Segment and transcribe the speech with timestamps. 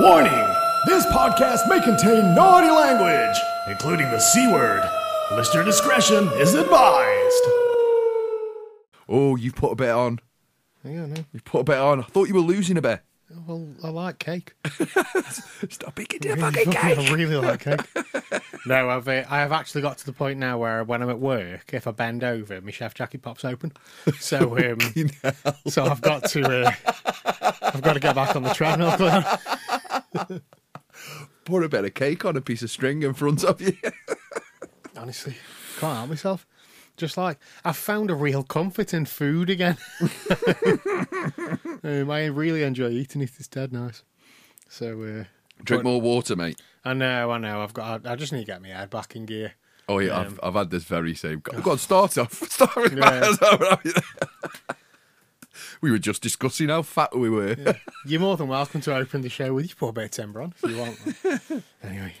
[0.00, 0.32] Warning!
[0.86, 3.36] This podcast may contain naughty language,
[3.68, 4.82] including the C word.
[5.30, 7.44] Listener discretion is advised.
[9.08, 10.18] Oh, you've put a bit on.
[10.82, 11.24] Yeah, no.
[11.32, 12.00] You've put a bit on.
[12.00, 13.02] I thought you were losing a bit.
[13.46, 14.54] Well, I like cake.
[15.68, 17.80] Stop picking your fucking I really like cake.
[18.66, 21.20] no, I've uh, I have actually got to the point now where when I'm at
[21.20, 23.72] work, if I bend over, my chef jacket pops open.
[24.18, 24.78] So, um,
[25.68, 26.72] so I've got to, uh,
[27.62, 28.96] I've got to get back on the treadmill.
[30.26, 30.42] Glenn.
[31.44, 33.76] Put a bit of cake on a piece of string in front of you.
[34.96, 35.34] Honestly,
[35.78, 36.46] can't help myself.
[36.96, 39.76] Just like I've found a real comfort in food again.
[41.82, 43.30] um, I really enjoy eating it.
[43.36, 44.02] It's dead nice.
[44.68, 45.24] So uh,
[45.64, 46.60] Drink more water, mate.
[46.84, 47.62] I know, I know.
[47.62, 48.06] I've got.
[48.06, 49.54] I, I just need to get my head back in gear.
[49.88, 51.40] Oh yeah, Um, I've, I've had this very same.
[51.40, 52.32] Go, go on, start off.
[52.50, 53.34] Start with Yeah.
[55.80, 57.56] We were just discussing how fat we were.
[58.06, 60.54] You're more than welcome to open the show with your poor bit of timber on
[60.62, 61.62] if you want.
[61.82, 62.14] anyway.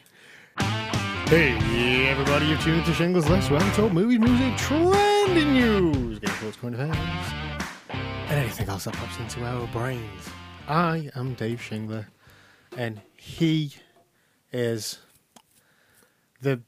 [1.26, 6.34] Hey, everybody, you've tuned to Shingler's List, where we talk movies, music, trending news, game
[6.36, 7.32] sports, current affairs,
[7.90, 10.28] and anything else that pops into our brains.
[10.68, 12.06] I am Dave Shingler,
[12.76, 13.74] and he
[14.52, 14.98] is
[16.40, 16.60] the.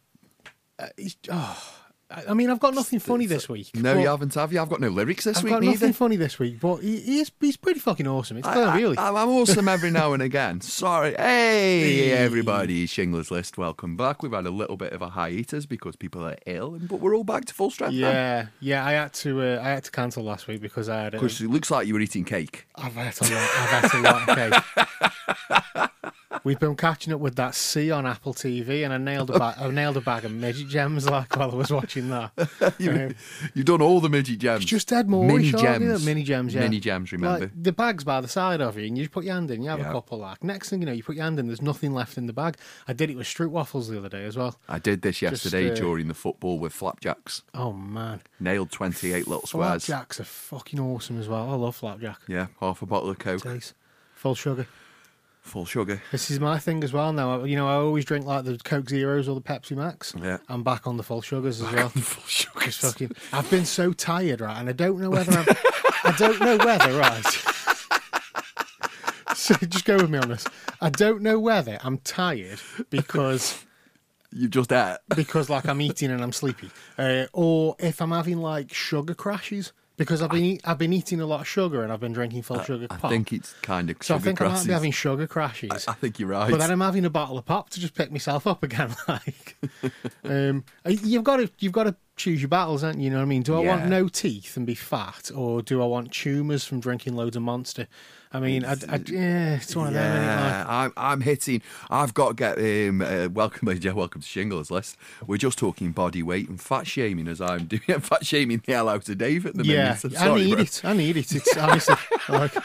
[0.79, 1.75] Uh, he's, oh,
[2.09, 3.75] I mean, I've got nothing funny this week.
[3.75, 4.61] no, you haven't, have you?
[4.61, 5.73] I've got no lyrics this I've week got neither.
[5.73, 8.37] nothing funny this week, but he, he is, he's pretty fucking awesome.
[8.37, 8.97] It's I, Reilly.
[8.97, 10.61] I, am awesome every now and again.
[10.63, 11.15] Sorry.
[11.17, 12.87] Hey, everybody.
[12.87, 14.23] Shingler's List, welcome back.
[14.23, 17.25] We've had a little bit of a hiatus because people are ill, but we're all
[17.25, 18.11] back to full strength now.
[18.11, 18.87] Yeah, yeah.
[18.87, 19.43] I had to.
[19.43, 21.15] Uh, I had to cancel last week because I had.
[21.15, 22.69] A, Because it looks like you were eating cake.
[22.77, 23.51] I've had a lot.
[23.57, 25.91] I've had a lot of cake.
[26.45, 29.57] We've been catching up with that C on Apple TV, and I nailed a bag.
[29.59, 32.33] I nailed a bag of midget gems like while I was watching that.
[32.79, 33.15] You, Um,
[33.55, 34.63] You've done all the midget gems.
[34.63, 36.05] It's just dead more Mini gems.
[36.05, 36.61] Mini gems, yeah.
[36.61, 37.47] Mini gems, remember?
[37.47, 39.63] Like, the bag's by the side of you, and you just put your hand in.
[39.63, 39.89] You have Yeah.
[39.89, 40.19] a couple.
[40.19, 41.47] Like next thing you know, you put your hand in.
[41.47, 42.57] There's nothing left in the bag.
[42.89, 44.59] I did it with Stroop waffles the other day as well.
[44.69, 47.43] I did this yesterday uh, during the football with flapjacks.
[47.55, 49.87] Oh man, Nailed 28 little squares.
[49.87, 51.51] flapjacks are fucking awesome as well.
[51.51, 52.19] I love flapjack.
[52.29, 53.47] Yeah, half a bottle of Coke.
[54.15, 54.67] Full sugar.
[55.47, 56.03] Full sugar.
[56.13, 57.45] This is my thing as well now.
[57.45, 60.15] You know, I always drink like the Coke Zeros or the Pepsi Max.
[60.21, 60.39] Yeah.
[60.49, 61.89] I'm back on the full sugars as well.
[61.89, 62.61] full sugar.
[62.67, 64.59] Just fucking, I've been so tired, right?
[64.59, 65.47] And I don't know whether I'm,
[66.05, 67.25] I don't know whether, right?
[69.35, 70.47] So just go with me on this.
[70.81, 72.59] I don't know whether I'm tired
[72.91, 73.65] because
[74.33, 74.97] You've just ate.
[75.15, 79.73] because like I'm eating and I'm sleepy, uh, or if I'm having like sugar crashes
[79.97, 82.43] because I've been eat, I've been eating a lot of sugar and I've been drinking
[82.43, 83.05] full sugar Pop.
[83.05, 85.87] I think it's kind of so I think I might be having sugar crashes.
[85.89, 86.51] I think you're right.
[86.51, 88.95] But then I'm having a bottle of pop to just pick myself up again.
[89.09, 89.57] Like,
[90.25, 93.05] um, you've got to you've got to choose your battles, haven't you?
[93.05, 93.43] You know what I mean?
[93.43, 97.15] Do I want no teeth and be fat, or do I want tumours from drinking
[97.15, 97.87] loads of Monster?
[98.33, 100.23] I mean, I, I, yeah, it's one of yeah, them.
[100.23, 101.63] Yeah, I'm, I'm hitting.
[101.89, 103.01] I've got to get him.
[103.01, 104.97] Uh, welcome, yeah, welcome to Shingler's List.
[105.27, 108.01] We're just talking body weight and fat shaming as I'm doing.
[108.01, 110.21] fat shaming the hell out of Dave at the yeah, minute.
[110.21, 110.63] I'm I need bro.
[110.63, 110.81] it.
[110.85, 111.35] I need it.
[111.35, 111.95] It's honestly
[112.29, 112.57] like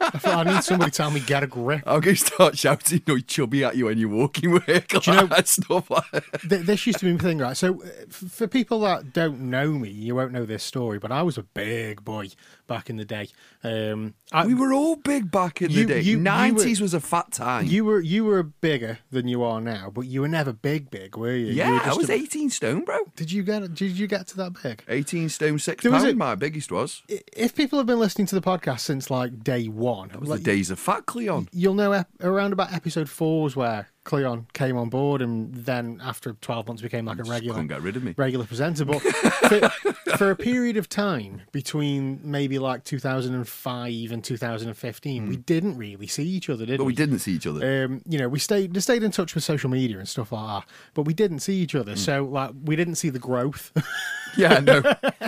[0.00, 1.82] I, feel I need somebody to tell me get a grip.
[1.86, 4.66] I'm going to start shouting no chubby at you when you're walking work.
[4.68, 6.24] you know- stuff like that.
[6.48, 7.56] Th- this used to be my thing, right?
[7.56, 11.22] So, uh, for people that don't know me, you won't know this story, but I
[11.22, 12.28] was a big boy
[12.66, 13.28] back in the day.
[13.64, 16.00] Um, I, We were all big back in You- the day.
[16.00, 17.66] you- you were- 90s was a fat time.
[17.66, 21.16] You were you were bigger than you are now, but you were never big, big,
[21.16, 21.46] were you?
[21.46, 22.98] Yeah, were I was a- 18 stone, bro.
[23.16, 24.84] Did you get did you get to that big?
[24.88, 27.02] 18 stone, six There was a- My biggest was.
[27.08, 30.38] If people have been listening to the podcast since like day one, That was like,
[30.40, 31.48] the days of fat Cleon.
[31.52, 36.00] you'll know ep- around about episode four is where Cleon came on board, and then
[36.02, 38.14] after twelve months became like a regular couldn't get rid of me.
[38.16, 38.86] regular presenter.
[38.86, 39.68] But for,
[40.16, 46.24] for a period of time between maybe like 2005 and 2015, we didn't really see
[46.24, 46.76] each other, did Hmm.
[46.78, 46.92] But we?
[46.92, 47.84] we didn't see each other.
[47.84, 50.62] um, you know, we stayed we stayed in touch with social media and stuff like
[50.64, 51.78] that, but we didn't see each Hmm.
[51.80, 51.96] other.
[51.96, 53.72] So like we didn't see the growth.
[54.38, 54.82] yeah, no.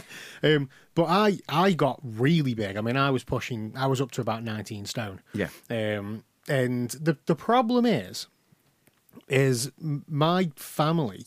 [0.42, 2.76] um, but I I got really big.
[2.76, 3.74] I mean, I was pushing.
[3.76, 5.20] I was up to about 19 stone.
[5.34, 5.48] Yeah.
[5.68, 8.26] Um, and the the problem is,
[9.30, 11.24] is my family.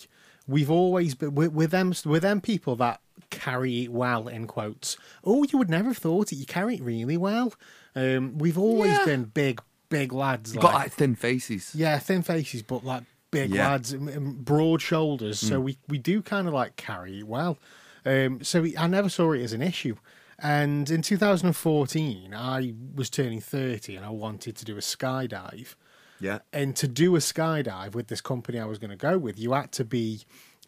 [0.47, 4.97] We've always been with, with them with them people that carry it well in quotes.
[5.23, 6.35] Oh, you would never have thought it.
[6.35, 7.53] You carry it really well.
[7.95, 9.05] Um, we've always Yeah.
[9.05, 10.53] been big big lads.
[10.53, 11.73] Got like thin faces.
[11.75, 13.69] Yeah, thin faces, but like big Yeah.
[13.69, 15.39] lads, and- and broad shoulders.
[15.39, 17.57] So we, we do kind of like carry it well.
[18.05, 19.95] Um, so we, I never saw it as an issue.
[20.39, 25.75] And in 2014, I was turning 30 and I wanted to do a skydive.
[26.23, 26.39] Yeah.
[26.53, 29.51] And to do a skydive with this company I was going to go with, you
[29.53, 30.21] had to be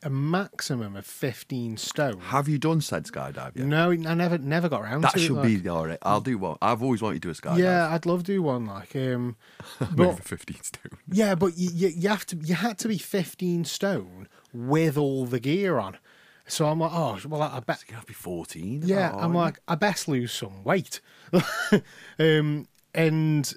[0.04, 2.20] a maximum of 15 stone.
[2.20, 3.66] Have you done said skydive yet?
[3.66, 5.22] No, I never never got around That to it.
[5.22, 5.98] should like- be all right.
[6.02, 6.58] I'll do one.
[6.62, 7.60] I've always wanted to do a skydive.
[7.60, 9.38] Yeah, I'd love to do one like um
[9.96, 11.00] but for 15 stone.
[11.10, 15.26] yeah, but you, you you have to you had to be 15 stone with all
[15.26, 15.98] the gear on.
[16.48, 18.84] So I'm like, oh, well, I bet You have to be 14.
[18.86, 21.02] Yeah, I'm like, I best lose some weight.
[22.20, 23.54] um, and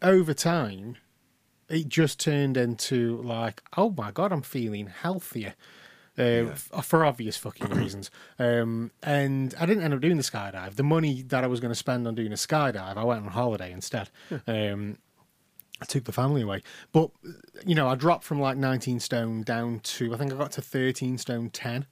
[0.00, 0.96] over time,
[1.68, 5.54] it just turned into like, oh my god, I'm feeling healthier.
[6.16, 8.08] Uh, f- for obvious fucking reasons.
[8.38, 10.76] Um, and I didn't end up doing the skydive.
[10.76, 13.32] The money that I was going to spend on doing a skydive, I went on
[13.32, 14.10] holiday instead.
[14.46, 14.98] Um,
[15.82, 16.62] I took the family away.
[16.92, 17.10] But,
[17.66, 20.62] you know, I dropped from like 19 stone down to, I think I got to
[20.62, 21.86] 13 stone 10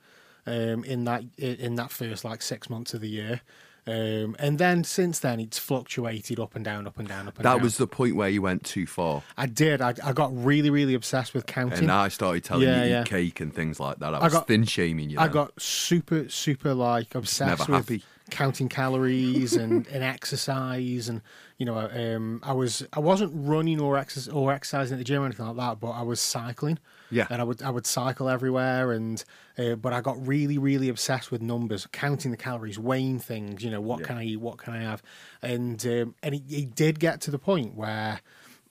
[0.46, 3.40] um, in that in that first like six months of the year.
[3.84, 7.44] Um, and then since then, it's fluctuated up and down, up and down, up and
[7.44, 7.62] That down.
[7.62, 9.22] was the point where you went too far.
[9.36, 9.80] I did.
[9.80, 11.80] I, I got really, really obsessed with counting.
[11.80, 13.02] And I started telling Yeah, you yeah.
[13.04, 14.14] cake and things like that.
[14.14, 15.18] I I got- thin shaming you.
[15.18, 18.04] I got super, super like obsessed Never with happy.
[18.30, 21.20] counting calories and, and exercise, and
[21.58, 25.22] you know, um, I was I wasn't running or exercise or exercising at the gym
[25.22, 26.78] or anything like that, but I was cycling.
[27.12, 27.26] Yeah.
[27.30, 29.22] and I would I would cycle everywhere, and
[29.58, 33.62] uh, but I got really, really obsessed with numbers, counting the calories, weighing things.
[33.62, 34.06] You know, what Yeah.
[34.06, 35.02] can I eat, what can I have,
[35.42, 38.20] and um, and it, it did get to the point where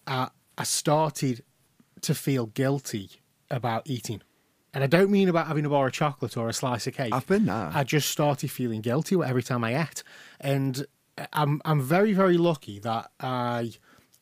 [0.07, 1.43] I, I started
[2.01, 3.11] to feel guilty
[3.49, 4.21] about eating.
[4.73, 7.13] And I don't mean about having a bar of chocolate or a slice of cake.
[7.13, 7.69] I've been there.
[7.73, 10.01] I just started feeling guilty every time I ate,
[10.39, 10.85] and
[11.33, 13.73] I'm I'm very very lucky that I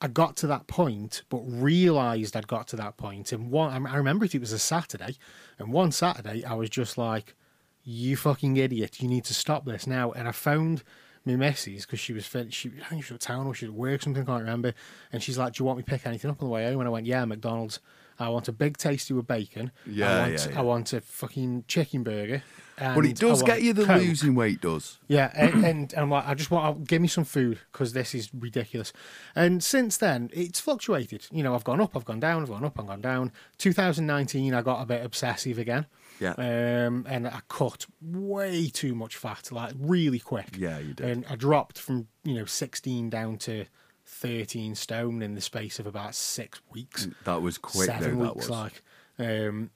[0.02, 3.32] I got to that point, but realised I'd got to that point.
[3.32, 5.18] And one I remember it, it was a Saturday,
[5.58, 7.36] and one Saturday I was just like,
[7.84, 9.02] "You fucking idiot!
[9.02, 10.84] You need to stop this now." And I phoned
[11.26, 13.74] my missus because she was she I think she was at town or she was
[13.74, 14.74] at work something I can't remember,
[15.12, 16.80] and she's like, "Do you want me to pick anything up on the way home?"
[16.80, 17.80] And I went, "Yeah, McDonald's."
[18.22, 19.72] I want a big tasty with bacon.
[19.86, 20.60] Yeah, I want, yeah, yeah.
[20.60, 22.44] I want a fucking chicken burger.
[22.80, 24.02] But it does get you the Coke.
[24.02, 24.98] losing weight, does.
[25.08, 28.16] Yeah, and, and I'm like, I just want, I'll, give me some food because this
[28.16, 28.94] is ridiculous.
[29.36, 31.28] And since then, it's fluctuated.
[31.32, 33.32] You know, I've gone up, I've gone down, I've gone up, I've gone down.
[33.58, 35.86] 2019, I got a bit obsessive again.
[36.20, 36.34] Yeah.
[36.34, 40.58] Um, and I cut way too much fat, like really quick.
[40.58, 41.06] Yeah, you did.
[41.10, 43.66] And I dropped from you know 16 down to
[44.06, 48.36] 13 stone in the space of about six weeks That was quick, seven though, that
[48.36, 48.50] weeks, was.
[48.50, 48.82] like.
[49.18, 49.70] Um,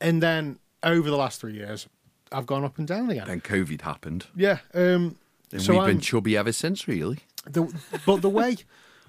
[0.00, 1.88] and then over the last three years,
[2.32, 3.26] I've gone up and down again.
[3.26, 4.26] Then COVID happened.
[4.36, 4.58] Yeah.
[4.74, 5.16] Um,
[5.52, 7.18] And so we've I'm, been chubby ever since, really.
[7.50, 7.72] the,
[8.04, 8.56] but the way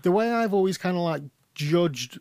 [0.03, 1.23] the way I've always kind of like
[1.53, 2.19] judged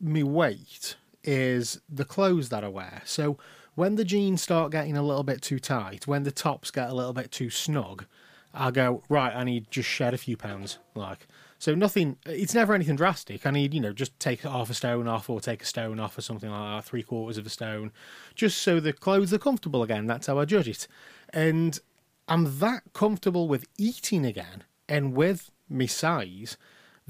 [0.00, 3.02] me weight is the clothes that I wear.
[3.04, 3.38] So
[3.76, 6.94] when the jeans start getting a little bit too tight, when the tops get a
[6.94, 8.06] little bit too snug,
[8.52, 9.32] I go right.
[9.34, 10.78] I need just shed a few pounds.
[10.94, 11.28] Like
[11.60, 12.16] so, nothing.
[12.24, 13.46] It's never anything drastic.
[13.46, 16.16] I need you know just take half a stone off or take a stone off
[16.16, 17.92] or something like that, three quarters of a stone,
[18.34, 20.06] just so the clothes are comfortable again.
[20.06, 20.88] That's how I judge it.
[21.34, 21.78] And
[22.26, 26.56] I'm that comfortable with eating again and with my size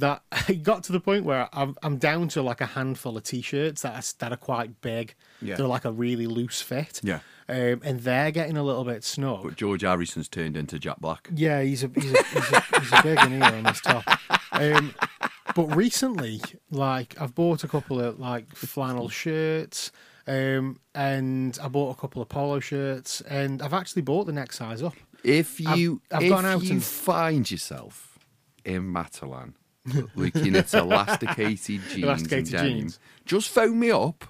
[0.01, 3.23] that I got to the point where I'm, I'm down to like a handful of
[3.23, 5.15] t-shirts that are, that are quite big.
[5.41, 5.57] Yeah.
[5.57, 7.01] They're like a really loose fit.
[7.03, 7.21] Yeah.
[7.49, 9.43] Um, and they're getting a little bit snug.
[9.45, 11.29] But George Harrison's turned into Jack Black.
[11.35, 14.05] Yeah, he's a he's a he's a, he's a big one here on his top.
[14.53, 14.95] Um,
[15.57, 19.91] but recently, like I've bought a couple of like flannel shirts,
[20.29, 24.59] um, and I bought a couple of polo shirts, and I've actually bought the next
[24.59, 24.95] size up.
[25.25, 28.17] If I've- you I've if gone out you and- find yourself
[28.65, 29.55] in Matalan
[30.15, 32.99] looking at elasticated jeans Elasticated and jeans.
[33.25, 34.25] just phone me up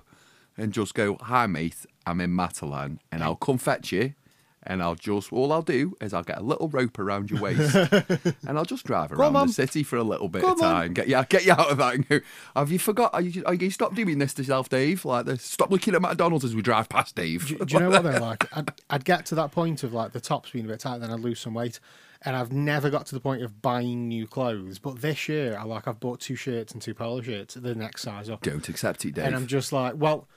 [0.56, 4.14] and just go, "Hi mate, I'm in Matalan," and I'll come fetch you.
[4.62, 7.74] And I'll just all I'll do is I'll get a little rope around your waist,
[8.46, 10.92] and I'll just drive around the city for a little bit Come of time.
[10.92, 11.94] Get you get you out of that.
[11.94, 12.20] And go,
[12.54, 13.14] Have you forgot?
[13.14, 15.06] Are you, are you stop doing this to yourself, Dave?
[15.06, 15.42] Like this.
[15.42, 17.46] Stop looking at McDonald's as we drive past, Dave.
[17.48, 18.18] Do, do you know what though?
[18.20, 20.98] Like, I'd, I'd get to that point of like the tops being a bit tight,
[20.98, 21.80] then I'd lose some weight,
[22.22, 24.78] and I've never got to the point of buying new clothes.
[24.78, 28.02] But this year, I like I've bought two shirts and two polo shirts, the next
[28.02, 28.42] size up.
[28.42, 29.24] Don't accept it, Dave.
[29.26, 30.28] and I'm just like, well,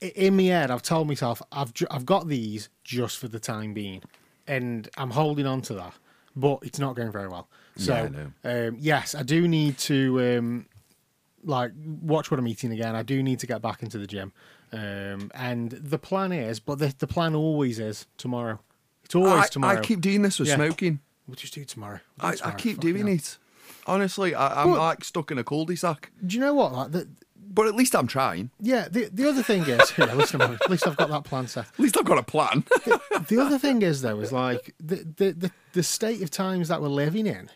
[0.00, 3.72] in my head, I've told myself I've ju- I've got these just for the time
[3.74, 4.02] being,
[4.46, 5.94] and I'm holding on to that,
[6.36, 7.48] but it's not going very well.
[7.76, 10.66] So, Yeah, I um, yes, I do need to um,
[11.44, 12.96] like watch what I'm eating again.
[12.96, 14.32] I do need to get back into the gym,
[14.72, 18.58] um, and the plan is, but the the plan always is tomorrow.
[19.04, 19.78] It's always I, tomorrow.
[19.78, 20.56] I keep doing this with Yeah.
[20.56, 21.00] smoking.
[21.28, 22.00] We'll just do tomorrow.
[22.20, 22.56] We'll I, do I tomorrow.
[22.56, 23.14] keep Fucking doing hell.
[23.16, 23.38] it.
[23.86, 26.10] Honestly, I, I'm But- like stuck in a cul-de-sac.
[26.26, 26.72] Do you know what?
[26.72, 27.08] Like the,
[27.50, 28.50] But at least I'm trying.
[28.60, 28.88] yeah.
[28.90, 31.66] The the other thing is, yeah, listen, at least I've got that plan set.
[31.66, 32.64] At least I've got a plan.
[33.28, 36.80] the other thing is though is like the, the the the state of times that
[36.82, 37.50] we're living in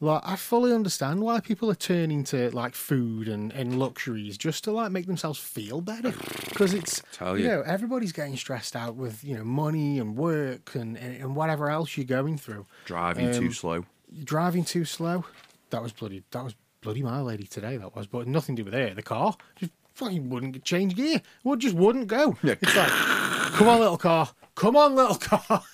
[0.00, 4.62] Like I fully understand why people are turning to like food and, and luxuries just
[4.64, 6.12] to like make themselves feel better.
[6.50, 7.50] Because it's Tell you you.
[7.50, 11.70] know everybody's getting stressed out with you know money and work and, and, and whatever
[11.70, 12.66] else you're going through.
[12.84, 13.86] Driving too Um, slow.
[14.24, 15.24] Driving too slow.
[15.70, 16.22] That was bloody.
[16.30, 17.76] That was bloody my lady today.
[17.78, 18.96] That was, but nothing to do with it.
[18.96, 21.22] The car just fucking wouldn't change gear.
[21.44, 22.36] Would just wouldn't go.
[22.42, 22.54] Yeah.
[22.60, 24.28] It's like, come on, little car.
[24.54, 25.62] Come on, little car.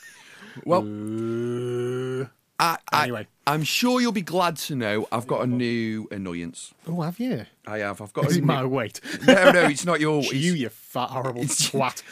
[0.66, 2.26] Well, Uh,
[2.58, 3.26] I, I, Anyway.
[3.44, 6.72] I'm sure you'll be glad to know I've got a new annoyance.
[6.86, 7.46] oh, have you?
[7.66, 8.00] I have.
[8.00, 8.46] I've got Is a it new...
[8.46, 9.00] my weight?
[9.26, 10.18] No, no, it's not your.
[10.22, 12.02] It's you, you fat horrible It's- twat.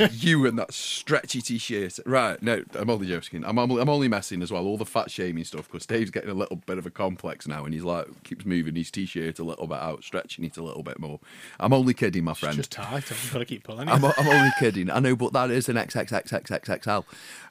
[0.00, 2.00] It's you and that stretchy t-shirt.
[2.04, 3.44] Right, no, I'm only joking.
[3.44, 4.66] I'm only, I'm only messing as well.
[4.66, 7.64] All the fat shaming stuff because Dave's getting a little bit of a complex now,
[7.64, 10.82] and he's like keeps moving his t-shirt a little bit out, stretching it a little
[10.82, 11.18] bit more.
[11.60, 12.56] I'm only kidding, my friend.
[12.56, 13.10] Just tight.
[13.10, 13.88] I've got to keep pulling.
[13.88, 13.92] It.
[13.92, 14.90] I'm, I'm only kidding.
[14.90, 17.04] I know, but that is an XXXXXXL.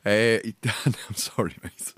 [0.06, 0.52] Uh,
[1.08, 1.94] I'm sorry, mate.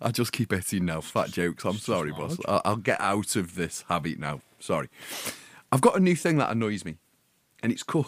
[0.00, 1.00] I just keep irritating now.
[1.00, 1.64] Fat jokes.
[1.64, 2.36] I'm sorry, boss.
[2.46, 4.40] I'll, I'll get out of this habit now.
[4.58, 4.88] Sorry.
[5.72, 6.96] I've got a new thing that annoys me,
[7.62, 8.06] and it's cool.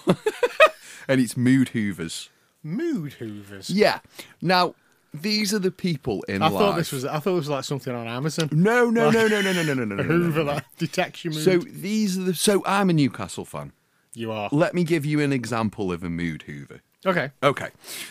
[1.09, 2.29] and it's mood hoovers.
[2.63, 3.71] Mood hoovers.
[3.71, 4.01] Yeah.
[4.41, 4.75] Now,
[5.15, 6.59] these are the people in I life.
[6.59, 7.05] thought this was.
[7.05, 8.49] I thought it was like something on Amazon.
[8.53, 9.85] No, no, like, no, no, no, no, no, no, no.
[9.85, 11.45] no, no, no Hoover that detects your mood.
[11.45, 12.35] So these are the.
[12.35, 13.73] So I'm a Newcastle fan.
[14.15, 14.49] You are.
[14.53, 17.31] Let me give you an example of a mood Hoover okay.
[17.43, 17.69] Okay.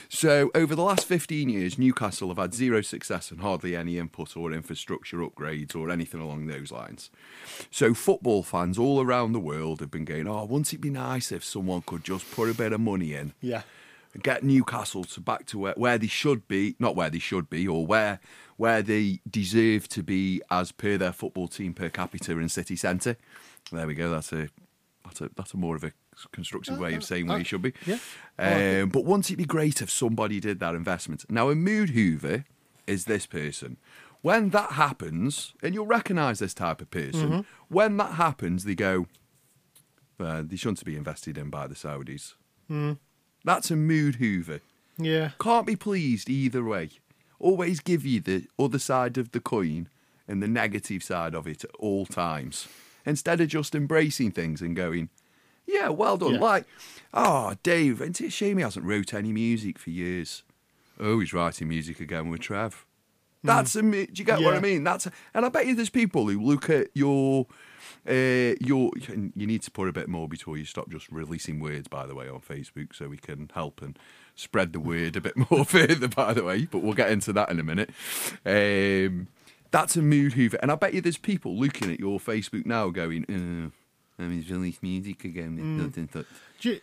[0.10, 4.36] So, over the last 15 years, Newcastle have had zero success and hardly any input
[4.38, 7.10] or infrastructure upgrades or anything along those lines.
[7.70, 11.32] So, football fans all around the world have been going, oh, wouldn't it be nice
[11.32, 13.64] if someone could just put a bit of money in Yeah.
[14.14, 17.50] and get Newcastle to back to where, where they should be, not where they should
[17.50, 18.20] be, or where
[18.58, 23.18] where they deserve to be as per their football team per capita in city centre.
[23.72, 24.12] There we go.
[24.12, 24.50] That's a
[25.04, 25.94] that's a that's a more of a
[26.30, 27.74] constructive way of saying where you should be.
[27.86, 27.98] yeah.
[28.40, 28.82] I it.
[28.84, 31.26] Um, but wouldn't it be great if somebody did that investment?
[31.30, 32.46] Now, a mood hoover
[32.88, 33.78] is this person.
[34.22, 37.40] When that happens, and you'll recognise this type of person, Mm-hmm.
[37.70, 39.08] when that happens, they go,
[40.20, 42.34] uh, they shouldn't be invested in by the Saudis.
[42.68, 42.94] Hmm.
[43.44, 44.60] That's a mood hoover.
[44.98, 45.32] Yeah.
[45.40, 46.92] Can't be pleased either way.
[47.40, 49.90] Always give you the other side of the coin
[50.28, 52.68] and the negative side of it at all times.
[53.04, 55.10] Instead of just embracing things and going,
[55.72, 56.34] yeah, well done.
[56.36, 56.40] Yeah.
[56.40, 56.66] Like,
[57.14, 60.44] oh, Dave, isn't it a shame he hasn't wrote any music for years.
[61.00, 62.86] Oh, he's writing music again with Trev.
[63.44, 64.60] That's a, mi- do you get what I.
[64.60, 64.84] Mean?
[64.84, 67.48] That's, a, and I bet you there's people who look at your,
[68.08, 71.60] uh, your, and you need to put a bit more before you stop just releasing
[71.60, 73.98] words, by the way, on Facebook, so we can help and
[74.36, 76.66] spread the word a bit more further, by the way.
[76.66, 77.90] But we'll get into that in a minute.
[78.46, 79.28] Um,
[79.72, 82.90] that's a mood hoover, and I bet you there's people looking at your Facebook now
[82.90, 83.76] going, uh,
[84.22, 85.56] I mean, he's released music again.
[85.92, 86.00] Do
[86.70, 86.80] you, do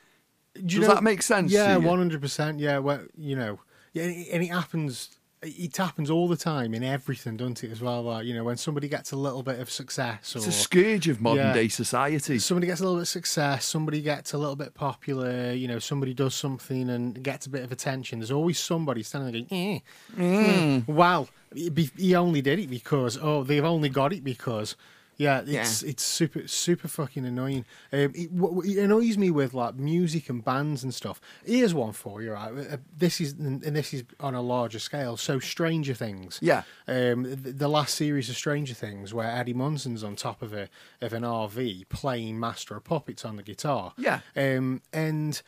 [0.57, 2.59] you Does know- that make sense Yeah, one hundred percent.
[2.59, 3.61] Yeah, well, you know,
[3.93, 5.11] yeah, and it, and happens.
[5.41, 7.71] It happens all the time in everything, doesn't it?
[7.71, 10.49] As well, like you know, when somebody gets a little bit of success, or It's
[10.49, 11.53] a scourge of modern Yeah.
[11.53, 12.41] day society.
[12.41, 15.79] somebody gets a little bit of success, somebody gets a little bit popular, you know,
[15.79, 18.19] somebody does something and gets a bit of attention.
[18.19, 19.83] There's always somebody standing there going,
[20.19, 20.81] eh, eh.
[20.89, 24.75] Well, he only did it because, oh, they've only got it because.
[25.19, 27.65] Yeah, it's it's super super fucking annoying.
[27.93, 31.21] Um, it, it annoys me with like music and bands and stuff.
[31.45, 32.53] Here's one for you, right?
[32.57, 35.17] Uh, This is and this is on a larger scale.
[35.17, 36.39] So Stranger Things.
[36.41, 36.63] Yeah.
[36.87, 40.69] Um, the, the last series of Stranger Things, where Eddie Munson's on top of a
[41.03, 43.95] of an RV playing Master of Puppets on the guitar.
[43.99, 44.21] Yeah.
[44.37, 45.43] Um, and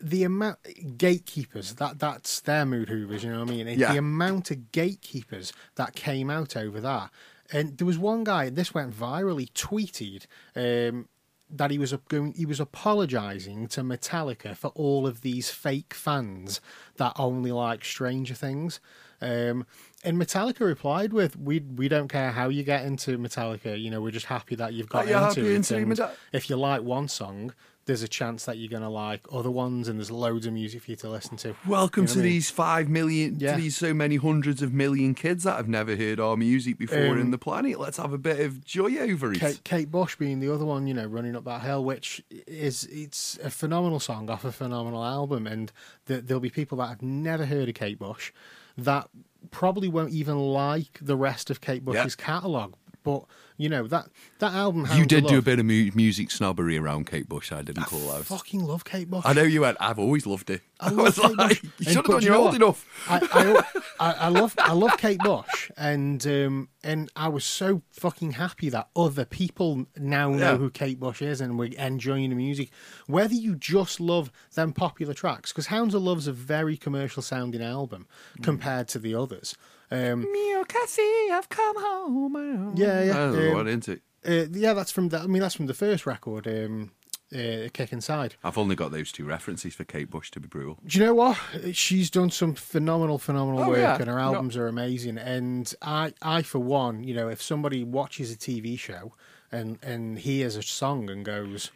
[0.00, 0.58] the amount
[0.98, 3.24] gatekeepers that that's their mood hoovers.
[3.24, 3.78] You know what I mean?
[3.78, 3.92] Yeah.
[3.92, 7.10] The amount of gatekeepers that came out over that.
[7.52, 8.50] And there was one guy.
[8.50, 9.40] This went viral.
[9.40, 10.26] He tweeted.
[10.54, 11.08] Um,
[11.48, 16.60] that he was going, he was apologising to Metallica for all of these fake fans
[16.96, 18.80] that only like Stranger Things.
[19.20, 19.64] Um,
[20.04, 23.80] and Metallica replied with, "We we don't care how you get into Metallica.
[23.80, 25.54] You know, we're just happy that you've got into it.
[25.54, 27.54] into and Meta- if you like one song,
[27.86, 30.90] there's a chance that you're gonna like other ones, and there's loads of music for
[30.90, 31.54] you to listen to.
[31.66, 32.32] Welcome You know to I mean?
[32.32, 33.54] these five million, Yeah.
[33.54, 36.98] to these so many hundreds of million kids that have never heard our music before
[37.14, 37.78] Um, in the planet.
[37.78, 39.38] Let's have a bit of joy over it.
[39.40, 42.84] Kate, Kate Bush being the other one, you know, running up that hill, which is
[42.90, 45.72] it's a phenomenal song off a phenomenal album, and
[46.06, 48.32] th- there'll be people that have never heard of Kate Bush
[48.76, 49.08] that
[49.52, 52.74] probably won't even like the rest of Kate Bush's catalogue.
[53.06, 53.22] But
[53.56, 54.08] you know that
[54.40, 54.86] that album.
[54.96, 57.52] you did do a bit of mu- music snobbery around Kate Bush.
[57.52, 58.24] I didn't call out.
[58.26, 59.22] Fucking love Kate Bush.
[59.24, 59.76] I know you went.
[59.80, 60.62] I've always loved it.
[60.80, 61.70] I love was Kate like, Bush.
[61.78, 62.22] you should have done.
[62.22, 62.84] You're old enough.
[63.08, 67.82] I, I, I, I love I love Kate Bush, and um, and I was so
[67.92, 70.56] fucking happy that other people now know Yeah.
[70.56, 72.70] who Kate Bush is, and we're enjoying the music.
[73.06, 77.62] Whether you just love them popular tracks, because Hounds of Love's a very commercial sounding
[77.62, 78.08] album
[78.38, 78.42] Mm.
[78.42, 79.56] compared to the others.
[79.90, 82.74] Um, Me, Cathy, I've come home.
[82.76, 84.02] Yeah, yeah, Oh, um, what into it?
[84.28, 86.90] uh, yeah, that's from the, I mean that's from the first record, um,
[87.32, 88.34] uh, Kick Inside.
[88.42, 90.78] I've only got those two references for Kate Bush to be brutal.
[90.84, 91.38] Do you know what?
[91.72, 93.96] She's done some phenomenal, phenomenal Oh, work, yeah.
[93.98, 94.22] and her No.
[94.34, 95.18] albums are amazing.
[95.18, 99.12] And I, I for one, you know, if somebody watches a TV show
[99.52, 101.70] and and hears a song and goes,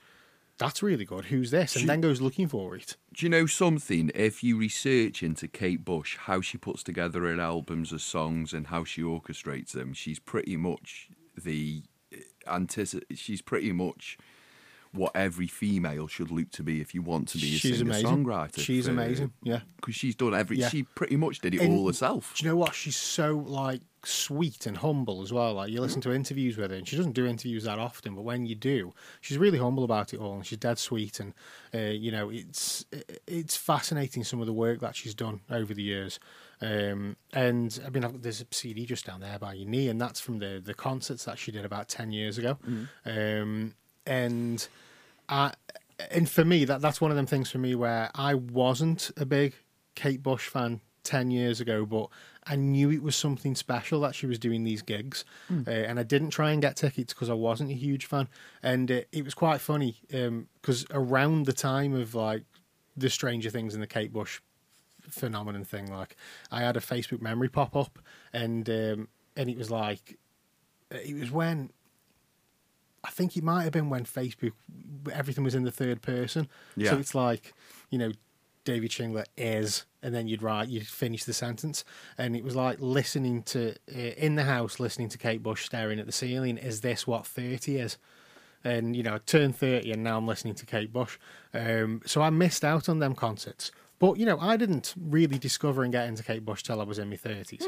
[0.60, 1.74] "That's really good," who's this?
[1.74, 2.96] And then goes looking for it.
[3.12, 4.12] Do you know something?
[4.14, 8.68] If you research into Kate Bush, how she puts together her albums as songs and
[8.68, 14.16] how she orchestrates them, she's pretty much the eh, antici- She's pretty much
[14.92, 17.90] what every female should look to be if you want to be a She's singer
[17.92, 18.24] amazing.
[18.24, 18.58] songwriter.
[18.60, 19.32] She's amazing.
[19.42, 19.60] Yeah.
[19.76, 20.58] because she's done every.
[20.58, 20.68] Yeah.
[20.68, 22.34] She pretty much did it And all herself.
[22.36, 22.74] Do you know what?
[22.74, 25.54] She's so like sweet and humble as well.
[25.54, 28.22] Like you listen to interviews with her, and she doesn't do interviews that often, but
[28.22, 31.20] when you do, she's really humble about it all, and she's dead sweet.
[31.20, 31.34] And
[31.74, 32.84] uh, you know, it's
[33.26, 36.18] it's fascinating some of the work that she's done over the years.
[36.62, 40.00] Um, and I mean, I've- there's a CD just down there by your knee, and
[40.00, 42.58] that's from the the concerts that she did about ten years ago.
[43.06, 43.74] Um,
[44.06, 44.66] and
[45.28, 45.52] I,
[46.10, 49.24] and for me, that that's one of them things for me where I wasn't a
[49.26, 49.54] big
[49.94, 52.08] Kate Bush fan ten years ago, but
[52.46, 56.02] I knew it was something special that she was doing these gigs, uh, and I
[56.02, 58.28] didn't try and get tickets because I wasn't a huge fan.
[58.62, 62.44] And uh, it was quite funny because around the time of like
[62.96, 64.40] the Stranger Things and the Kate Bush
[65.02, 66.16] phenomenon thing, like
[66.50, 67.98] I had a Facebook memory pop up,
[68.32, 70.18] and um, and it was like
[70.90, 71.70] it was when
[73.02, 74.52] I think it might have been when Facebook
[75.12, 76.48] everything was in the third person.
[76.76, 76.90] Yeah.
[76.90, 77.54] So it's like,
[77.90, 78.12] you know,
[78.64, 81.84] David Shingler is, and then you'd write, you'd finish the sentence,
[82.16, 85.98] and it was like listening to uh, in the house, listening to Kate Bush staring
[85.98, 86.58] at the ceiling.
[86.58, 87.98] Is this what thirty is?
[88.62, 91.18] And you know, I turned thirty, and now I'm listening to Kate Bush.
[91.54, 93.72] Um, so I missed out on them concerts.
[93.98, 96.98] But you know, I didn't really discover and get into Kate Bush till I was
[96.98, 97.66] in my thirties.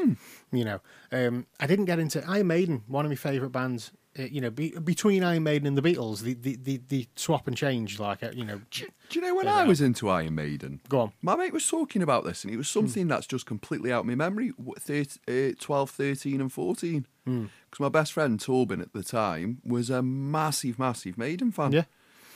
[0.51, 3.91] You know, um, I didn't get into Iron Maiden, one of my favourite bands.
[4.17, 7.47] Uh, you know, be, between Iron Maiden and the Beatles, the the, the, the swap
[7.47, 10.81] and change, like uh, you know, Do you know when I was into Iron Maiden?
[10.87, 11.13] Go on.
[11.21, 14.05] My mate was talking about this, and it was something that's just completely out of
[14.05, 14.49] my memory.
[14.49, 17.07] What, 30, uh, 12, 13, and 14.
[17.25, 17.45] Hmm.
[17.69, 21.71] Because my best friend, Torben, at the time, was a massive, massive Maiden fan.
[21.71, 21.85] Yeah.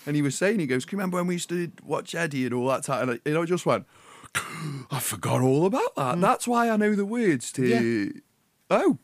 [0.08, 2.46] And he was saying, he goes, Can you remember when we used to watch Eddie
[2.46, 3.10] and all that time?
[3.10, 3.86] And I, you know, I just went,
[4.90, 6.20] I forgot all about that.
[6.22, 7.62] That's why I know the words to.
[7.62, 8.04] Hmm.
[8.04, 8.22] Yeah.
[8.72, 8.98] Oh.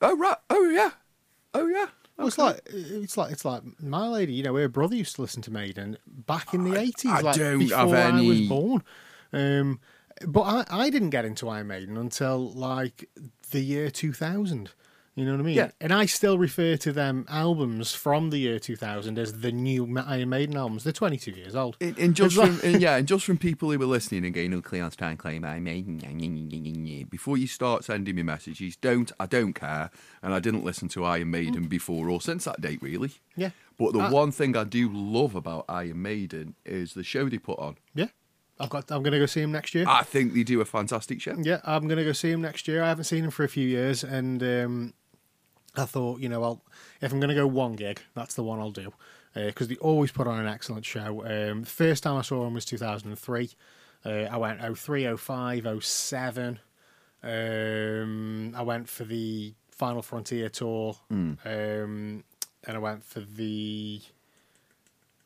[0.00, 0.36] Oh, right.
[0.48, 0.90] Oh, yeah.
[1.52, 1.86] Oh, yeah.
[2.16, 4.34] Well, it's like it's like it's like my lady.
[4.34, 7.36] You know, her brother used to listen to Maiden back in the eighties, I like
[7.36, 8.82] don't before have I was any- born.
[9.32, 9.80] Um,
[10.26, 13.08] but I, I didn't get into Iron Maiden until like
[13.50, 14.70] the year two thousand.
[15.16, 15.54] You know what I mean?
[15.54, 15.70] Yeah.
[15.80, 19.86] And I still refer to them albums from the year two thousand as the new
[19.86, 20.82] Ma- Iron Maiden albums.
[20.82, 21.76] They're twenty two years old.
[21.80, 24.52] And, and just from and yeah, and just from people who were listening and going,
[24.54, 29.12] "Oh, Cleon's trying to claim Maiden." Before you start sending me messages, don't.
[29.20, 29.90] I don't care,
[30.22, 33.12] and I didn't listen to Iron Maiden before or since that date, really.
[33.36, 33.50] Yeah.
[33.78, 37.38] But the Uh, one thing I do love about Iron Maiden is the show they
[37.38, 37.76] put on.
[37.94, 38.06] Yeah.
[38.58, 38.90] I've got.
[38.90, 39.84] I'm going to go see him next year.
[39.88, 41.36] I think they do a fantastic show.
[41.40, 42.82] Yeah, I'm going to go see him next year.
[42.82, 44.94] I haven't seen him for a few years, and um,
[45.76, 46.62] I thought, you know, I'll
[47.00, 48.92] if I'm going to go one gig, that's the one I'll do
[49.34, 51.22] because they always put on an excellent show.
[51.24, 53.50] Um, the first time I saw them was 2003.
[54.06, 56.60] Uh, I went 03, 05, 07.
[57.22, 64.00] Um, I went for the Final Frontier tour, um, and I went for the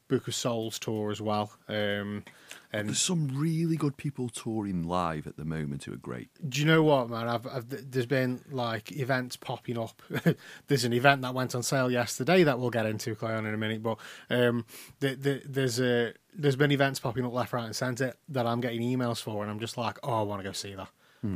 [0.09, 1.53] Book of Souls tour as well.
[1.69, 2.25] Um,
[2.73, 6.29] and There's some really good people touring live at the moment who are great.
[6.49, 7.29] do you know what, man?
[7.29, 10.03] I've, I've there's been like events popping up.
[10.67, 13.59] there's an event that went on sale yesterday that we'll get into, Cleon, in a
[13.59, 13.83] minute.
[13.83, 13.99] But
[14.31, 14.65] um,
[15.01, 18.61] the, the, there's a there's been events popping up left, right, and centre that I'm
[18.61, 20.89] getting emails for, and I'm just like, oh, I want to go see that.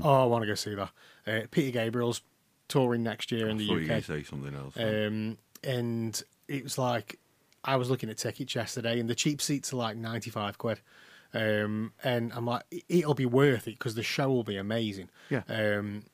[0.03, 0.91] Oh, I want to go see that.
[1.27, 2.21] Uh, Peter Gabriel's
[2.69, 3.87] touring next year in the you UK.
[3.89, 4.77] going say something else.
[4.77, 7.19] Um, and it was like
[7.65, 10.81] I was looking at tickets yesterday, and the cheap seats are like ninety five quid.
[11.35, 15.09] Um, and I'm like, "It- it'll be worth it because the show will be amazing.
[15.31, 15.43] Yeah.
[15.49, 16.05] Um,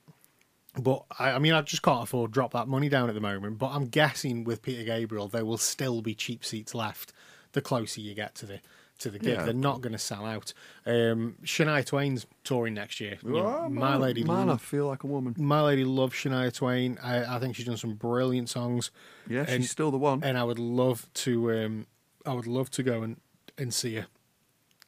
[0.80, 3.20] but I, I mean, I just can't afford to drop that money down at the
[3.20, 3.58] moment.
[3.58, 7.12] But I'm guessing with Peter Gabriel, there will still be cheap seats left.
[7.52, 8.60] The closer you get to the
[8.98, 9.44] to the gig, Yeah.
[9.44, 10.52] they're not going to sell out.
[10.86, 13.18] Um, Shania Twain's touring next year.
[13.24, 15.34] You know, Oh, my man, lady, man, I feel like a woman.
[15.38, 16.98] my lady loves Shania Twain.
[17.02, 18.90] I, I think she's done some brilliant songs.
[19.28, 20.22] Yeah, she's still the one.
[20.24, 21.86] and I would love to um
[22.26, 23.20] I would love to go and,
[23.56, 24.06] and see her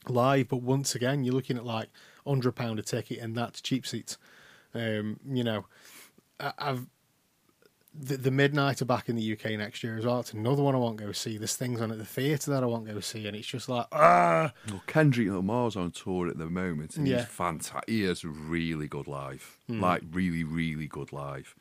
[0.08, 1.88] live, but once again you're looking at like
[2.26, 4.18] hundred pound a ticket and that's cheap seats.
[4.74, 5.66] Um, you know,
[6.38, 6.86] I, I've
[7.92, 10.20] the, the Midnight are back in the UK next year as well.
[10.20, 11.38] It's another one I won't go see.
[11.38, 13.86] There's things on at the theatre that I won't go see, and it's just like
[13.92, 14.52] ah.
[14.70, 17.18] Well, Kendrick Lamar's on tour at the moment, and Yeah.
[17.18, 17.88] he's fantastic.
[17.88, 19.80] He has really good live, Hmm.
[19.80, 21.54] like really, really good live.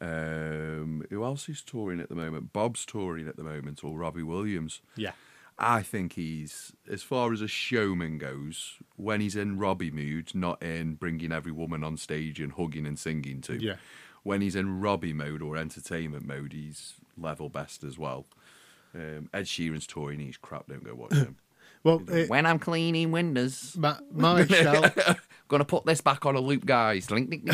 [0.00, 2.52] Um, who else is touring at the moment?
[2.52, 4.80] Bob's touring at the moment, or Robbie Williams.
[4.96, 5.12] Yeah.
[5.58, 10.60] I think he's, as far as a showman goes, when he's in Robbie mood, not
[10.62, 13.62] in bringing every woman on stage and hugging and singing to.
[13.62, 13.76] Yeah
[14.22, 18.26] when he's in Robbie mode or entertainment mode, he's level best as well.
[18.94, 20.68] Um, Ed Sheeran's touring, he's crap.
[20.68, 21.36] Don't go watch him.
[21.84, 24.96] well, it, when I'm cleaning windows, my, my shout,
[25.48, 27.10] gonna put this back on a loop, guys.
[27.10, 27.44] Link, link,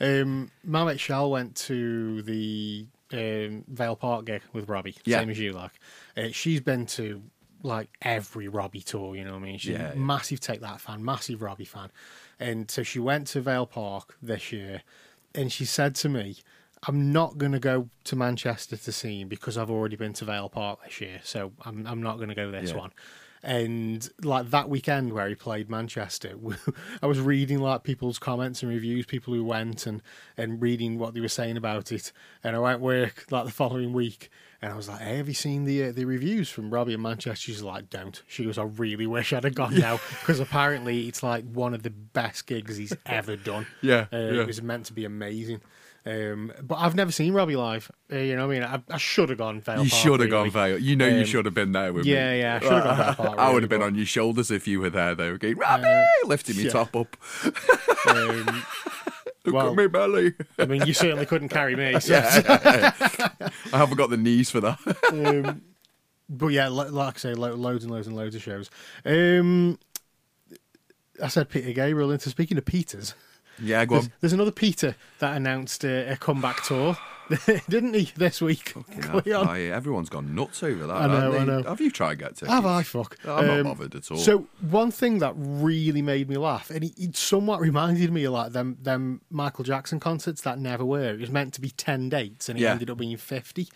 [0.00, 5.18] um, Malik Shal went to the um, Vale Park gig with Robbie, yeah.
[5.18, 5.72] same as you, like.
[6.16, 7.22] Uh, she's been to
[7.62, 9.58] like every Robbie tour, you know what I mean?
[9.58, 10.46] She's yeah, massive yeah.
[10.46, 11.90] Take That fan, massive Robbie fan.
[12.40, 14.82] And so she went to Vale Park this year
[15.34, 16.36] and she said to me,
[16.88, 20.24] I'm not going to go to Manchester to see him because I've already been to
[20.24, 22.78] Vale Park this year, so I'm I'm not going to go this Yeah.
[22.78, 22.92] one.
[23.42, 26.34] And like that weekend where he played Manchester,
[27.02, 30.00] I was reading like people's comments and reviews, people who went and
[30.38, 32.12] and reading what they were saying about it.
[32.42, 34.30] And I went work like the following week,
[34.62, 37.02] and I was like, "Hey, have you seen the uh, the reviews from Robbie in
[37.02, 41.08] Manchester?" She's like, "Don't." She goes, "I really wish I'd have gone now because apparently
[41.08, 43.66] it's like one of the best gigs he's ever done.
[43.82, 44.40] Yeah, uh, yeah.
[44.42, 45.60] it was meant to be amazing."
[46.06, 47.90] Um, but I've never seen Robbie live.
[48.10, 49.60] Uh, you know, what I mean, I, I should have gone.
[49.60, 50.30] Vale You should have really.
[50.30, 50.78] gone Vale.
[50.78, 52.38] You know you Um, should have been there with yeah, me.
[52.40, 54.06] yeah, yeah, I should have gone Vale Park, I would have been but- on your
[54.06, 55.36] shoulders if you were there, though.
[55.36, 55.84] Going, Robbie,
[56.24, 56.70] lifting me yeah.
[56.70, 57.16] top up.
[58.08, 58.62] Um,
[59.44, 60.34] Look Well- at me belly.
[60.58, 61.98] I mean, you certainly couldn't carry me.
[62.00, 62.16] So.
[62.24, 64.78] I haven't got the knees for that.
[65.12, 65.62] um,
[66.28, 68.70] but yeah, like I say, lo- loads and loads and loads of shows.
[69.04, 69.78] Um,
[71.22, 72.10] I said Peter Gabriel.
[72.10, 73.14] Into speaking of Peters,
[73.60, 74.12] yeah, go there's, on.
[74.20, 76.96] there's another Peter that announced a, a comeback tour,
[77.68, 78.10] didn't he?
[78.16, 78.74] This week.
[79.32, 80.94] I- everyone's gone nuts over that.
[80.96, 81.62] I know, I know.
[81.62, 82.50] Have you tried to get tickets?
[82.50, 82.82] Have I?
[82.82, 83.16] Fuck.
[83.24, 84.16] I'm not Um, bothered at all.
[84.16, 88.32] So one thing that really made me laugh, and it, it somewhat reminded me of
[88.32, 91.10] like them them Michael Jackson concerts that never were.
[91.14, 92.72] It was meant to be ten dates, and it Yeah.
[92.72, 93.68] ended up being fifty.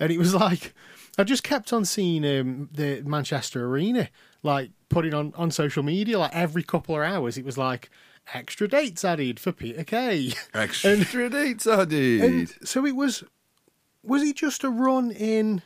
[0.00, 0.74] And it was like
[1.18, 4.08] I just kept on seeing um, the Manchester Arena
[4.42, 7.38] like putting on on social media like every couple of hours.
[7.38, 7.88] It was like
[8.34, 10.32] extra dates added for Peter Kay.
[10.54, 12.22] Extra dates, added.
[12.22, 13.24] And so it was.
[14.02, 15.62] Was it just a run in?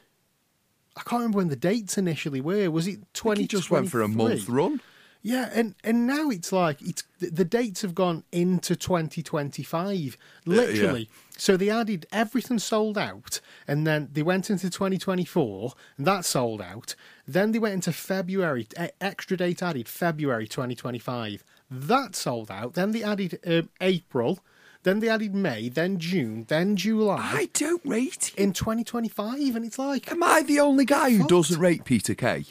[0.97, 2.71] I can't remember when the dates initially were.
[2.71, 3.43] Was it twenty?
[3.43, 4.81] he just went for a month run.
[5.23, 11.11] Yeah, and and now it's like it's the, dates have gone into 2025, literally.
[11.37, 16.63] So they added everything sold out, and then they went into 2024, and that sold
[16.63, 16.95] out.
[17.27, 18.67] Then they went into February,
[19.01, 22.75] extra date added February 2025, that sold out.
[22.75, 24.41] Then they added um, April,
[24.83, 28.45] then they added May, then June, then July I don't rate him.
[28.49, 31.31] in 2025, and it's like, Am I the only guy who Fucked.
[31.31, 32.45] doesn't rate Peter Kay?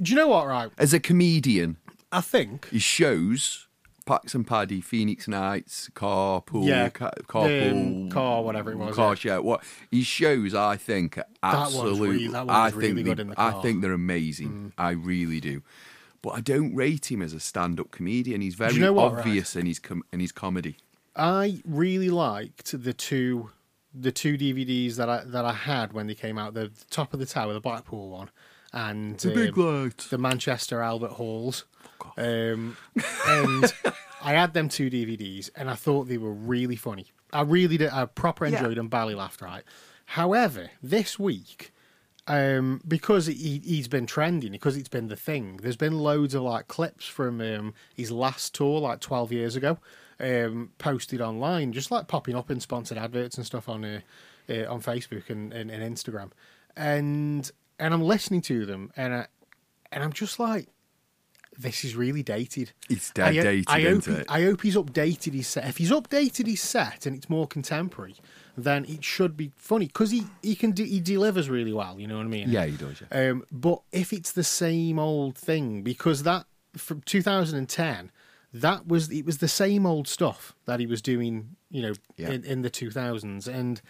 [0.00, 0.46] do you know what?
[0.46, 1.76] Right, As a comedian,
[2.12, 3.66] I think his shows,
[4.08, 9.10] Max and Paddy, Phoenix Nights, Carpool, Yeah, ca- Carpool, um, Car, whatever it was, Car
[9.10, 9.14] yeah.
[9.14, 9.42] Share.
[9.42, 12.08] What his shows, I think, are one's absolutely.
[12.10, 13.60] really- that one I think really they- good in the I car.
[13.60, 13.62] Mm.
[13.62, 14.72] think they're amazing.
[14.78, 15.62] I really do.
[16.22, 18.40] But I don't rate him as a stand-up comedian.
[18.40, 19.18] He's very you know what, right?
[19.20, 20.76] obvious in his com- in his comedy.
[21.14, 23.50] I really liked the two
[23.94, 26.54] the two DVDs that I that I had when they came out.
[26.54, 28.30] The, Top of the Tower, the Blackpool one,
[28.72, 30.06] and The big um, light.
[30.10, 31.64] the Manchester Albert Halls.
[32.18, 32.76] Um,
[33.26, 33.72] and
[34.22, 37.06] I had them two DVDs, and I thought they were really funny.
[37.32, 37.90] I really did.
[37.90, 38.58] I proper Yeah.
[38.58, 38.88] enjoyed them.
[38.88, 39.64] Bally laughed right.
[40.10, 41.72] However, this week,
[42.28, 45.58] um, because he, he's been trending, because it's been the thing.
[45.62, 49.78] There's been loads of like clips from um, his last tour, like 12 years ago,
[50.18, 54.00] um, posted online, just like popping up in sponsored adverts and stuff on uh,
[54.48, 56.30] uh, on Facebook and, and, and Instagram,
[56.76, 59.26] and and I'm listening to them, and I,
[59.92, 60.68] and I'm just like,
[61.58, 62.72] this is really dated.
[62.88, 64.26] It's dead I, dated, I hope isn't he- it?
[64.28, 65.66] I hope he's updated his set.
[65.68, 68.16] If he's updated his set and it's more contemporary,
[68.56, 71.98] then it should be funny because he he can do, he delivers really well.
[72.00, 72.48] You know what I mean?
[72.50, 73.02] Yeah, he does.
[73.12, 73.30] Yeah.
[73.30, 78.10] Um, but if it's the same old thing, because that from 2010,
[78.54, 82.30] that was it was the same old stuff that he was doing, you know, Yeah.
[82.30, 83.80] in, in the 2000s, and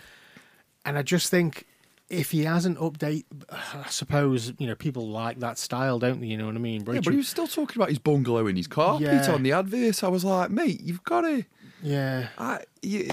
[0.84, 1.66] and I just think
[2.08, 6.26] if he hasn't update, I suppose you know people like that style, don't they?
[6.28, 6.80] You know what I mean?
[6.86, 9.32] Yeah, but he was still talking about his bungalow and his car Yeah.
[9.32, 10.02] On the advert.
[10.04, 11.44] I was like, mate, you've got to.
[11.82, 12.28] yeah.
[12.38, 13.08] I, you,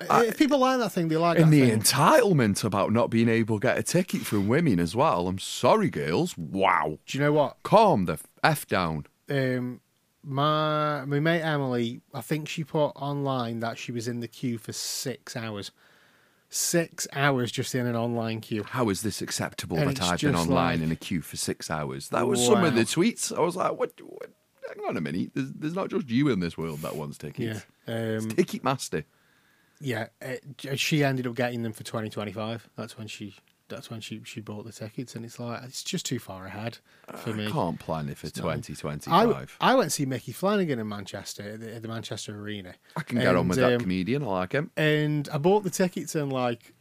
[0.00, 1.80] if people like that thing, they like and the thing.
[1.80, 5.28] entitlement about not being able to get a ticket from women as well.
[5.28, 6.36] I'm sorry, girls.
[6.38, 6.98] Wow.
[7.06, 7.56] Do you know what?
[7.62, 9.06] Calm the f down.
[9.28, 9.80] Um,
[10.22, 14.58] my my mate Emily, I think she put online that she was in the queue
[14.58, 15.70] for six hours.
[16.52, 18.64] Six hours just in an online queue.
[18.64, 21.70] How is this acceptable And that I've been online like- in a queue for six
[21.70, 22.08] hours?
[22.08, 23.36] That was some of the tweets.
[23.36, 23.92] I was like, what?
[24.02, 24.30] what
[24.76, 25.30] hang on a minute.
[25.34, 27.64] There's, there's not just you in this world that wants tickets.
[27.86, 27.94] Yeah.
[27.94, 29.04] It's Um, Ticketmaster.
[29.80, 30.08] Yeah.
[30.20, 32.68] It, she ended up getting them for twenty twenty five.
[32.76, 33.34] That's when she.
[33.68, 36.78] That's when she, she bought the tickets, and it's like it's just too far ahead
[37.18, 37.46] for me.
[37.46, 39.56] I can't plan it for not- 2025.
[39.60, 42.74] I, I went to see Micky Flanagan in Manchester at the, at the Manchester Arena.
[42.96, 44.24] I can get on with And, that um, comedian.
[44.24, 44.72] I like him.
[44.76, 46.72] and I bought the tickets and like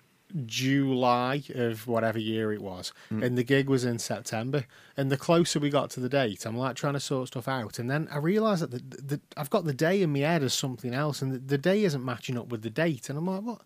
[0.45, 3.23] July of whatever year it was, Hmm.
[3.23, 4.65] and the gig was in September.
[4.97, 7.79] And the closer we got to the date, I'm like trying to sort stuff out,
[7.79, 10.53] and then I realised that the, the, I've got the day in my head as
[10.53, 13.41] something else, and the, the day isn't matching up with the date, and I'm like,
[13.41, 13.61] what?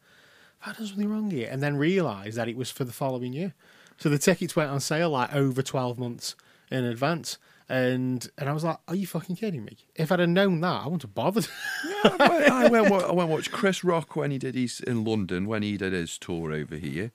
[0.60, 1.50] Have I done something wrong here?
[1.52, 3.54] And then realised that it was for the following year.
[3.98, 6.36] So the tickets went on sale like over 12 months
[6.72, 7.38] in advance.
[7.70, 9.78] And and I was like, "Are you fucking kidding me?
[9.96, 11.48] If I'd have known that, I wouldn't have bothered."
[12.04, 15.48] I went, I went, I went watch Chris Rock when he did his in London
[15.48, 17.12] when he did his tour over here.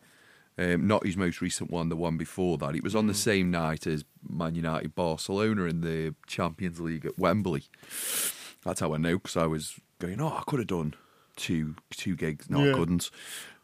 [0.61, 2.75] Um, not his most recent one, the one before that.
[2.75, 7.17] It was on the same night as Man United Barcelona in the Champions League at
[7.17, 7.65] Wembley.
[8.65, 10.95] That's how I know because I was going, oh, I could have done
[11.37, 12.51] two two gigs.
[12.51, 12.73] No, Yeah.
[12.73, 13.11] I couldn't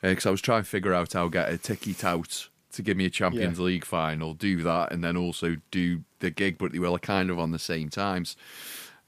[0.03, 2.97] because I was trying to figure out how to get a ticket out to give
[2.97, 3.65] me a Champions Yeah.
[3.65, 7.39] League final, do that, and then also do the gig, but they were kind of
[7.39, 8.37] on the same times.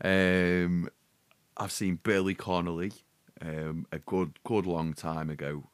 [0.02, 0.88] Um,
[1.56, 2.92] I've seen Billy Connolly
[3.40, 5.64] um, a good good long time ago,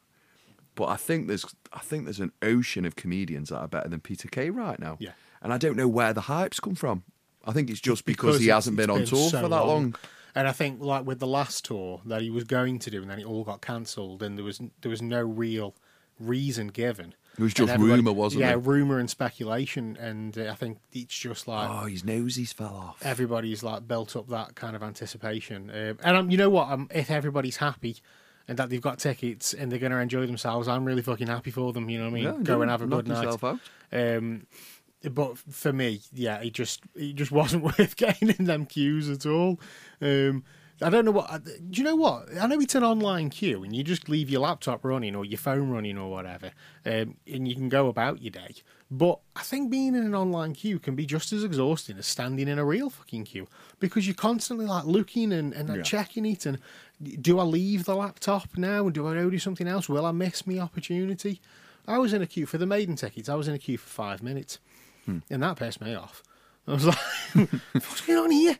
[0.74, 4.00] but I think there's I think there's an ocean of comedians that are better than
[4.00, 4.96] Peter Kay right now.
[5.00, 5.12] Yeah.
[5.42, 7.02] and I don't know where the hype's come from.
[7.44, 9.96] I think it's just because, he hasn't been it's on tour so for that long.
[10.34, 13.10] And I think like with the last tour that he was going to do, and
[13.10, 15.74] then it all got cancelled, and there was there was no real
[16.20, 17.14] reason given.
[17.38, 18.56] It was just rumour, wasn't yeah, it?
[18.56, 22.74] Yeah, rumor and speculation, and uh, I think it's just like Oh, his nosies fell
[22.74, 22.98] off.
[23.04, 25.70] everybody's like built up that kind of anticipation.
[25.70, 26.70] Um, and um, you know what?
[26.70, 27.96] Um, if everybody's happy
[28.48, 31.50] and that they've got tickets and they're going to enjoy themselves, I'm really fucking happy
[31.50, 31.88] for them.
[31.88, 32.24] You know what I mean?
[32.24, 33.26] Yeah, Go and have a good night.
[33.26, 33.60] out.
[33.92, 34.46] Um,
[35.10, 39.24] but for me, yeah, it just it just wasn't worth getting in them queues at
[39.26, 39.58] all.
[40.00, 40.44] Um,
[40.82, 41.30] I don't know what.
[41.30, 42.28] uh, Do you know what?
[42.40, 45.38] I know it's an online queue, and you just leave your laptop running or your
[45.38, 46.50] phone running or whatever,
[46.84, 48.54] um, and you can go about your day.
[48.90, 52.46] But I think being in an online queue can be just as exhausting as standing
[52.48, 53.48] in a real fucking queue
[53.80, 55.82] because you're constantly like looking and, and Yeah.
[55.82, 56.44] checking it.
[56.44, 56.58] And
[57.20, 58.84] do I leave the laptop now?
[58.84, 59.88] And do I go do something else?
[59.88, 61.40] Will I miss my opportunity?
[61.88, 63.28] I was in a queue for the maiden tickets.
[63.30, 64.58] I was in a queue for five minutes,
[65.06, 65.18] Hmm.
[65.30, 66.22] and that pissed me off.
[66.68, 66.98] I was like,
[67.72, 68.58] "What's going on here?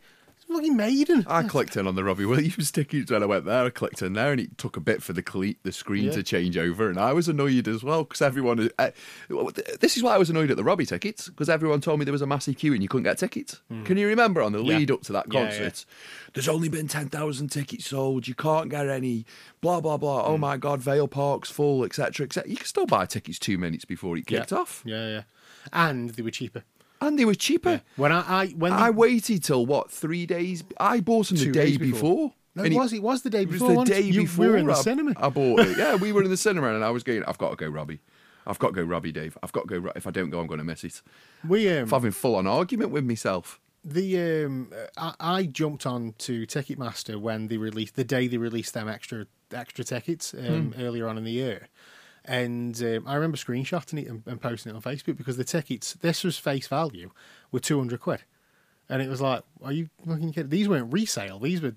[0.55, 3.65] Fucking maiden." I clicked in on the Robbie Williams tickets when I went there.
[3.65, 6.11] I clicked in there, and it took a bit for the cle- the screen Yeah.
[6.12, 8.71] to change over, and I was annoyed as well because everyone.
[8.79, 8.91] Uh,
[9.81, 12.12] this is why I was annoyed at the Robbie tickets because everyone told me there
[12.12, 13.61] was a massive queue and you couldn't get tickets.
[13.85, 14.67] Can you remember on the Hmm.
[14.67, 14.79] Yeah.
[14.79, 15.49] lead up to that Yeah, yeah.
[15.49, 15.85] concert?
[16.35, 18.27] There's only been ten thousand tickets sold.
[18.29, 19.27] You can't get any.
[19.61, 20.25] Blah blah blah.
[20.27, 20.33] Hmm.
[20.33, 22.27] Oh my God, Vale Park's full, etc.
[22.27, 22.51] etc.
[22.51, 25.23] You can still buy tickets two minutes before it kicked off, Yeah, yeah,
[25.73, 26.65] and they were cheaper.
[27.07, 27.83] And they were cheaper.
[27.97, 30.65] When I, I when I waited till what three days?
[30.79, 31.91] I bought them the day before.
[32.29, 32.33] before.
[32.55, 33.85] No, it was it was the day It was before.
[33.85, 34.45] the day You- before.
[34.47, 35.12] We were in the I, cinema.
[35.17, 35.79] I bought it.
[35.79, 37.25] Yeah, we were in the cinema, and I was going.
[37.25, 38.01] I've got to go, Robbie.
[38.47, 39.38] I've got to go, Robbie, Dave.
[39.43, 39.93] I've got to go.
[39.95, 41.01] If I don't go, I'm going to miss it.
[41.49, 43.61] we um, I'm having full on argument with myself.
[43.85, 48.75] the um, I, I jumped on to Ticketmaster when they released the day they released
[48.75, 51.69] them extra extra tickets um, earlier on in the year,
[52.24, 55.94] and um, I remember screenshotting it and, and posting it on Facebook because the tickets
[55.94, 57.11] this was face value
[57.50, 58.22] were two hundred quid,
[58.88, 60.50] and it was like, are you fucking kidding?
[60.50, 61.74] These weren't resale; these were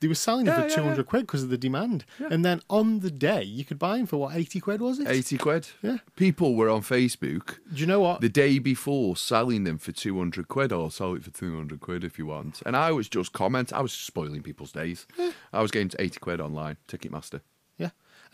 [0.00, 1.02] they were selling them Yeah, for yeah, two yeah.
[1.04, 4.18] quid because of the demand, and then on the day you could buy them for
[4.18, 5.08] what eighty quid was it?
[5.08, 5.68] Eighty quid.
[5.82, 5.98] Yeah.
[6.16, 8.20] People were on Facebook Do you know what?
[8.20, 11.80] the day before selling them for two hundred quid, or sell it for two hundred
[11.80, 12.60] quid if you want.
[12.66, 13.72] And I was just comment.
[13.72, 15.06] I was spoiling people's days.
[15.52, 17.40] I was getting to eighty quid online, Ticketmaster.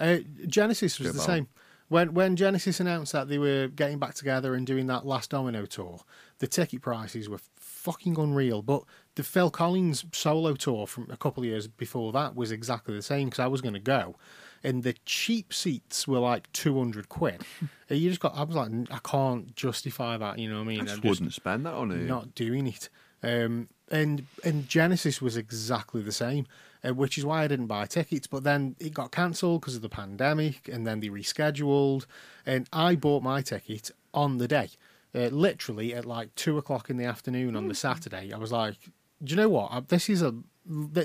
[0.01, 1.49] Uh, Genesis was Good the same.
[1.89, 5.67] When when Genesis announced that they were getting back together and doing that last Domino
[5.67, 6.01] tour,
[6.39, 8.63] the ticket prices were fucking unreal.
[8.63, 8.85] But
[9.17, 13.03] the Phil Collins solo tour from a couple of years before that was exactly the
[13.03, 14.15] same because I was going to go,
[14.63, 17.43] and the cheap seats were like two hundred quid.
[17.89, 18.37] You just got.
[18.37, 20.39] I was like, I can't justify that.
[20.39, 20.81] You know what I mean?
[20.83, 22.05] I just wouldn't spend that on it.
[22.07, 22.89] not doing it.
[23.21, 26.47] Um, and and Genesis was exactly the same,
[26.85, 28.27] uh, which is why I didn't buy tickets.
[28.27, 32.07] But then it got cancelled because of the pandemic, and then they rescheduled.
[32.47, 34.71] And I bought my ticket on the day,
[35.15, 38.33] uh, literally at like two o'clock in the afternoon on the Saturday.
[38.33, 38.77] I was like,
[39.23, 39.73] "Do you know what?
[39.73, 40.35] I- This is a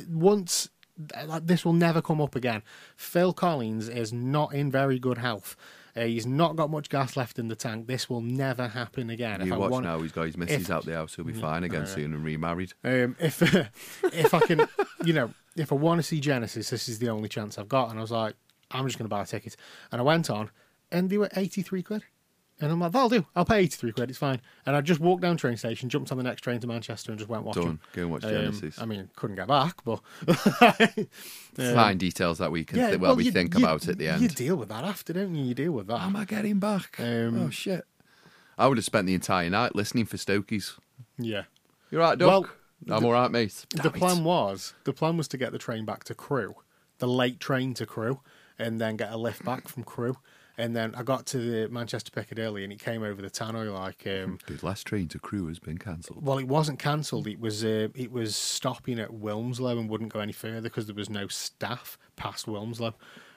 [0.09, 0.69] once."
[1.27, 2.63] Like this will never come up again.
[2.95, 5.57] Phil Collins is not in very good health,
[5.95, 7.87] Uh, he's not got much gas left in the tank.
[7.87, 9.39] This will never happen again.
[9.41, 10.01] If you I watch want- now.
[10.01, 11.15] He's got his missus if- out the house.
[11.15, 12.73] He'll be fine again soon and remarried.
[12.83, 13.41] Um, if
[14.03, 14.67] if I can,
[15.05, 17.89] you know, if I want to see Genesis, this is the only chance I've got.
[17.89, 18.35] And I was like,
[18.71, 19.55] I'm just going to buy a ticket.
[19.91, 20.49] And I went on,
[20.91, 22.03] and they were 83 quid.
[22.61, 23.25] And I'm like, that'll do.
[23.35, 24.09] I'll pay 83 quid.
[24.11, 24.39] It's fine.
[24.65, 27.19] And I just walked down train station, jumped on the next train to Manchester, and
[27.19, 27.63] just went watching.
[27.63, 27.79] Done.
[27.91, 28.79] Go and watch Um, Genesis.
[28.81, 29.99] I mean, couldn't get back, but
[31.55, 32.91] Fine details that we can, yeah.
[32.91, 34.21] thi- well, well, we you- think you- about at the end.
[34.21, 35.43] You deal with that after, don't you?
[35.45, 35.97] You deal with that.
[35.99, 36.95] How am I getting back?
[36.99, 37.85] Um, oh shit!
[38.57, 40.77] I would have spent the entire night listening for Stokies.
[41.17, 41.43] Yeah.
[41.91, 42.57] You're right, Doc.
[42.87, 43.65] Well, I'm all right, mate.
[43.71, 43.93] the Damn it.
[43.95, 46.55] plan was the plan was to get the train back to Crewe,
[46.99, 48.21] the late train to Crewe,
[48.59, 50.17] and then get a lift back from Crewe.
[50.57, 54.07] And then I got to the Manchester Piccadilly, and it came over the tannoy like.
[54.07, 56.25] Um, The last train to Crewe has been cancelled.
[56.25, 57.27] well, it wasn't cancelled.
[57.27, 60.95] It was uh, it was stopping at Wilmslow and wouldn't go any further because there
[60.95, 62.93] was no staff past Wilmslow.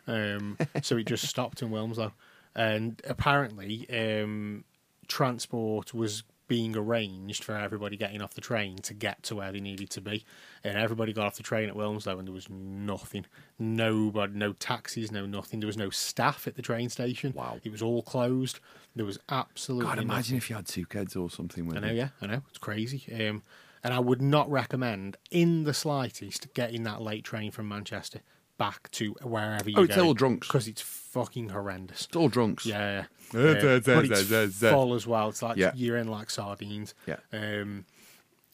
[0.06, 2.12] Um, so it just stopped in Wilmslow,
[2.54, 4.64] and apparently um,
[5.08, 9.60] transport was being arranged for everybody getting off the train to get to where they
[9.60, 10.24] needed to be,
[10.64, 13.26] and everybody got off the train at Wilmslow, and there was nothing,
[13.58, 15.60] nobody, no taxis, no nothing.
[15.60, 17.32] There was no staff at the train station.
[17.34, 17.60] Wow.
[17.62, 18.60] it was all closed.
[18.96, 19.84] There was absolutely.
[19.86, 20.08] God, nothing.
[20.10, 21.98] imagine if you had two kids or something with I know, you.
[21.98, 22.42] yeah, I know.
[22.48, 23.04] It's crazy.
[23.12, 23.42] Um,
[23.84, 28.20] and I would not recommend in the slightest getting that late train from Manchester
[28.58, 30.48] back to wherever you're Oh, it's all drunks.
[30.48, 30.82] Because it's
[31.18, 32.04] fucking horrendous.
[32.06, 32.64] It's all drunks.
[32.66, 33.04] Yeah.
[33.34, 33.54] Uh, yeah.
[33.54, 34.70] da, da, but it's da, da, da.
[34.72, 35.28] full as well.
[35.28, 35.72] It's like Yeah.
[35.74, 36.94] you're in like sardines.
[37.06, 37.16] Yeah.
[37.32, 37.84] Um,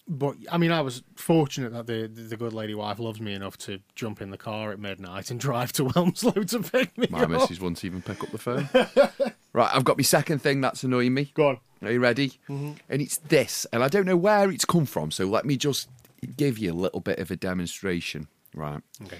[0.06, 3.56] but I mean, I was fortunate that the the good lady wife loves me enough
[3.58, 7.22] to jump in the car at midnight and drive to Wilmslow to pick me My
[7.22, 7.30] up.
[7.30, 8.68] missus won't even pick up the phone.
[9.52, 11.30] right, I've got my second thing that's annoying me.
[11.34, 11.58] Go on.
[11.82, 12.30] Are you ready?
[12.48, 12.72] Mm-hmm.
[12.88, 15.88] And it's this, and I don't know where it's come from, so let me just
[16.36, 18.28] give you a little bit of a demonstration.
[18.54, 18.80] Right.
[19.02, 19.18] Okay.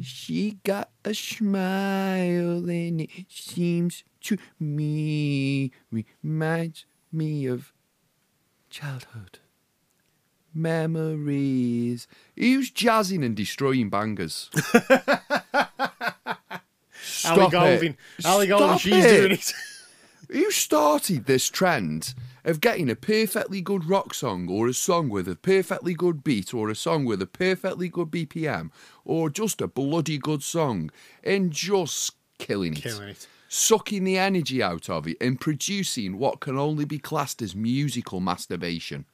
[0.00, 7.72] She got a smile, and it seems to me reminds me of
[8.68, 9.38] childhood
[10.52, 12.08] memories.
[12.36, 14.50] Who's jazzing and destroying bangers?
[17.02, 17.50] Stop Ali it.
[17.50, 17.96] Golding.
[18.24, 19.52] Ellie Goulding, she's doing it.
[20.30, 22.14] Who started this trend
[22.46, 26.54] of getting a perfectly good rock song or a song with a perfectly good beat
[26.54, 28.70] or a song with a perfectly good BPM
[29.04, 30.90] or just a bloody good song
[31.24, 32.82] and just killing it?
[32.82, 33.26] Killing it.
[33.48, 38.20] Sucking the energy out of it and producing what can only be classed as musical
[38.20, 39.06] masturbation.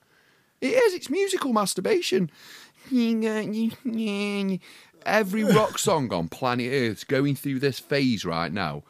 [0.61, 2.31] It is, it's musical masturbation.
[5.07, 8.83] Every rock song on planet Earth's going through this phase right now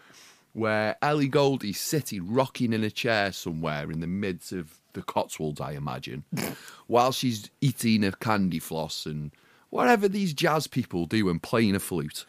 [0.53, 5.61] where Ellie Goldie's sitting rocking in a chair somewhere in the midst of the Cotswolds,
[5.61, 6.25] I imagine,
[6.87, 9.33] while she's eating a candy floss and
[9.71, 12.27] whatever these jazz people do and playing a flute.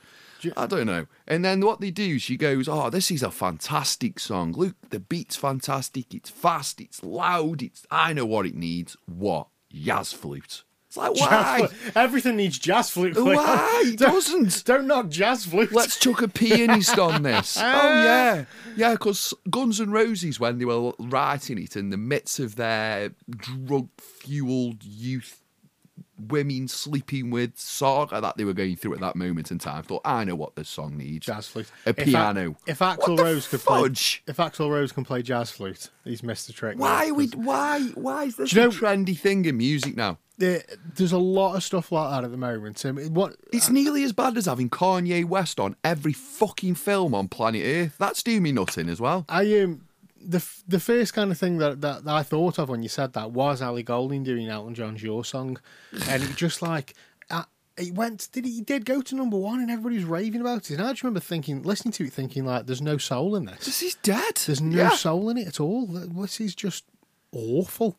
[0.58, 1.06] I don't know.
[1.26, 4.52] And then what they do, she goes, Oh, this is a fantastic song.
[4.52, 6.14] Look, the beat's fantastic.
[6.14, 6.82] It's fast.
[6.82, 7.62] It's loud.
[7.62, 8.98] It's I know what it needs.
[9.06, 9.48] What?
[9.72, 10.64] Jazz flute.
[10.96, 11.70] It's like, why?
[11.96, 13.16] Everything needs jazz flute.
[13.20, 13.84] Why?
[13.88, 14.64] It doesn't.
[14.64, 15.72] Don't knock jazz flute.
[15.72, 17.58] Let's chuck a pianist on this.
[17.64, 18.04] Oh ah.
[18.04, 18.92] yeah, yeah.
[18.92, 24.84] Because Guns N' Roses, when they were writing it in the midst of their drug-fueled
[24.84, 25.42] youth,
[26.30, 30.02] women sleeping with saga that they were going through at that moment in time, thought,
[30.06, 31.26] I know what this song needs.
[31.26, 31.68] jazz flute.
[31.86, 32.56] A If piano.
[32.68, 34.22] If, Axl Rose could fudge?
[34.26, 36.78] play, if Axl Rose can play jazz flute, he's missed the trick.
[36.78, 37.28] Why mate, we?
[37.30, 37.82] Why?
[37.96, 40.20] Why is this a know- trendy thing in music now?
[40.38, 40.64] there-
[40.96, 42.84] there's a lot of stuff like that at the moment.
[42.86, 47.28] Um, what It's nearly as bad as having Kanye West on every fucking film on
[47.28, 47.96] planet Earth.
[48.00, 49.26] That's doing me nothing as well.
[49.30, 49.82] I um
[50.26, 53.14] the the first kind of thing that, that, that I thought of when you said
[53.14, 55.60] that was Ellie Goulding doing Elton John's Your Song,
[56.08, 56.94] and it just like
[57.30, 57.44] uh,
[57.78, 60.76] it went did he did go to number one and everybody was raving about it.
[60.78, 63.66] And I just remember thinking, listening to it, thinking like, there's no soul in this.
[63.66, 64.36] This is dead.
[64.46, 64.90] There's no Yeah.
[64.92, 65.88] soul in it at all.
[65.88, 66.84] This is just
[67.34, 67.98] awful.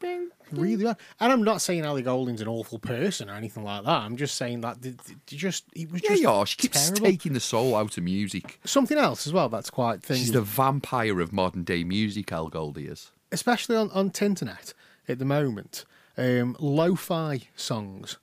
[0.53, 0.97] Really bad.
[1.21, 3.91] And I'm not saying Ellie Goulding's an awful person or anything like that.
[4.03, 6.89] I'm just saying that th- th- th- just it was Yeah, just yeah, she keeps
[6.89, 7.07] terrible.
[7.07, 8.61] taking the soul out of music.
[8.65, 10.19] Something else as well that's quite thing.
[10.19, 13.11] She's the vampire of modern day music, El Goldie is.
[13.33, 14.75] especially on, on Tinternet
[15.09, 15.85] at the moment,
[16.17, 18.19] um, lo-fi songs.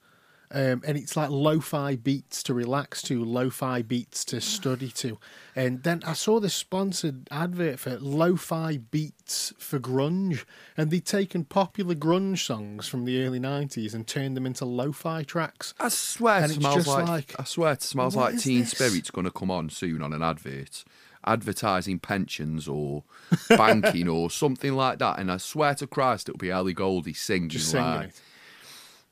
[0.54, 5.18] Um, and it's like lo-fi beats to relax to, lo-fi beats to study to.
[5.56, 10.44] And then I saw this sponsored advert for lo-fi beats for grunge.
[10.76, 15.24] And they'd taken popular grunge songs from the early 90s and turned them into lo-fi
[15.24, 15.74] tracks.
[15.80, 18.72] I swear And it smells like, like, I swear it smells like Teen this?
[18.72, 20.84] Spirit's going to come on soon on an advert,
[21.26, 23.04] advertising pensions or
[23.48, 25.18] banking or something like that.
[25.18, 28.22] And I swear to Christ, it'll be Ali Goldie singing, singing like, it.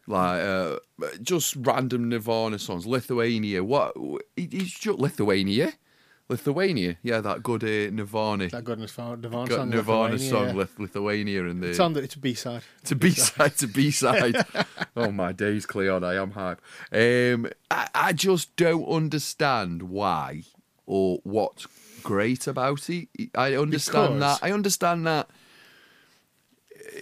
[0.09, 0.79] Like uh,
[1.21, 2.85] just random Nirvana songs.
[2.85, 3.95] Lithuania, what?
[4.35, 5.73] It's just Lithuania.
[6.31, 9.17] Lithuania, yeah, that good uh, Nirvana, That good Nirvana,
[9.49, 9.69] song.
[9.71, 10.65] Nirvana Lithuania, song, yeah.
[10.77, 12.61] Lithuania, and the It's on the, it's a B side.
[12.83, 13.47] It's a B side.
[13.47, 14.35] It's a B side.
[14.95, 16.61] oh my days, Cleon, I am hype.
[16.91, 20.43] Um, I, I just don't understand why
[20.85, 21.65] or what's
[22.03, 23.07] great about it.
[23.33, 24.45] I understand Because- that.
[24.47, 25.31] I understand that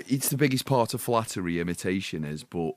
[0.08, 2.76] it's the biggest part of flattery imitation is, but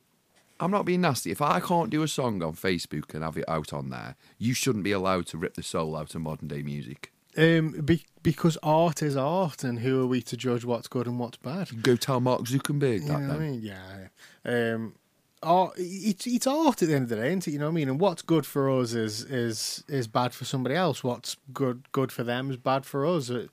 [0.61, 1.31] I'm not being nasty.
[1.31, 4.53] If I can't do a song on Facebook and have it out on there, you
[4.55, 7.13] shouldn't be allowed to rip the soul out of modern day music.
[7.37, 11.19] Um, be, because art is art, and who are we to judge what's good and
[11.19, 11.83] what's bad?
[11.83, 13.61] Go tell Mark Zuckerberg You that know what I mean?
[13.63, 14.07] Yeah.
[14.45, 14.75] yeah.
[14.75, 14.95] Um,
[15.43, 17.53] art, it's it's art at the end of the day, isn't it?
[17.53, 17.89] You know what I mean?
[17.89, 21.03] And what's good for us is is is bad for somebody else.
[21.05, 23.31] What's good good for them is bad for us.
[23.31, 23.47] Uh,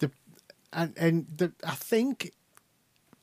[0.00, 0.10] The
[0.72, 2.32] and and the, I think.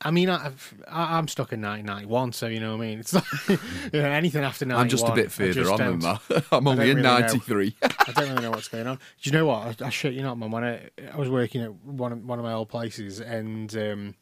[0.02, 0.50] I mean, I,
[0.88, 3.00] I'm stuck in 1991, so you know what I mean.
[3.00, 4.82] It's like you know, anything after 91.
[4.82, 6.44] I'm just a bit further on than that.
[6.52, 7.18] I'm only in really know.
[7.20, 7.76] 93.
[7.82, 8.96] I don't really know what's going on.
[8.96, 9.82] Do you know what?
[9.82, 10.50] I, I shit you not, man.
[10.50, 14.14] When I, I was working at one of, one of my old places, and um,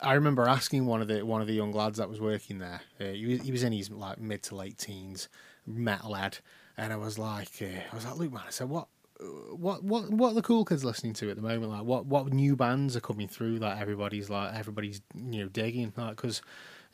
[0.00, 2.80] I remember asking one of the one of the young lads that was working there.
[3.00, 5.28] Uh, he, was, he was in his like mid to late teens,
[5.64, 6.38] metal lad,
[6.76, 8.42] and I was like, uh, I was like, Luke, man.
[8.44, 8.88] I said, what?
[9.20, 11.70] What what what are the cool kids listening to at the moment?
[11.70, 15.92] Like what what new bands are coming through that everybody's like everybody's you know digging?
[15.96, 16.42] Like because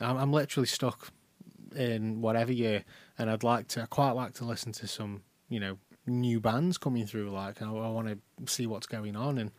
[0.00, 1.12] I'm, I'm literally stuck
[1.74, 2.84] in whatever year,
[3.18, 6.78] and I'd like to, I quite like to listen to some, you know, new bands
[6.78, 7.30] coming through.
[7.30, 9.50] Like I, I want to see what's going on, and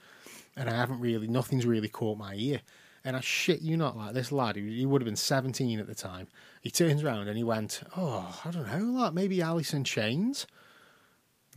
[0.55, 2.62] and I haven't really, nothing's really caught my ear.
[3.03, 5.88] And I shit you not, like this lad, he, he would have been seventeen at
[5.88, 6.28] the time.
[6.62, 10.45] He turns around and he went, "Oh, I don't know, like maybe Alice in Chains."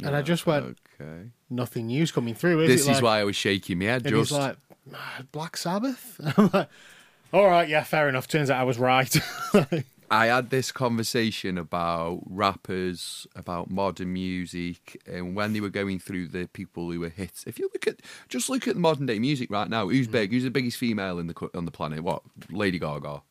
[0.03, 1.29] And I just went, Okay.
[1.51, 4.05] "Nothing new's coming through." Is This is Like- why I was shaking my head.
[4.07, 4.57] Just like,
[4.95, 6.21] "Ah, Black Sabbath.
[6.39, 6.69] I'm like,
[7.33, 9.15] "All right, yeah, fair enough." Turns out I was right.
[10.11, 16.29] I had this conversation about rappers, about modern music, and when they were going through
[16.29, 17.45] the people who were hits.
[17.47, 19.93] If you look at just look at modern day music right now, Mm.
[19.93, 20.31] who's big?
[20.31, 22.03] Who's the biggest female in the on the planet?
[22.05, 22.23] What?
[22.51, 23.23] Lady Gaga.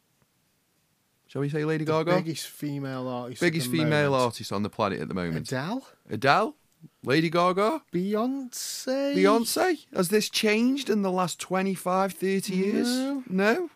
[1.28, 2.16] Shall we say Lady Gaga?
[2.18, 3.42] biggest female artist.
[3.42, 4.24] biggest the female moment.
[4.24, 5.48] artist on the planet at the moment.
[5.48, 6.56] Adele, Adele,
[7.04, 9.86] Lady Gaga, Beyonce, Beyonce.
[9.96, 12.88] Has this changed in the last 25, 30 years?
[12.88, 13.24] No.
[13.30, 13.70] No.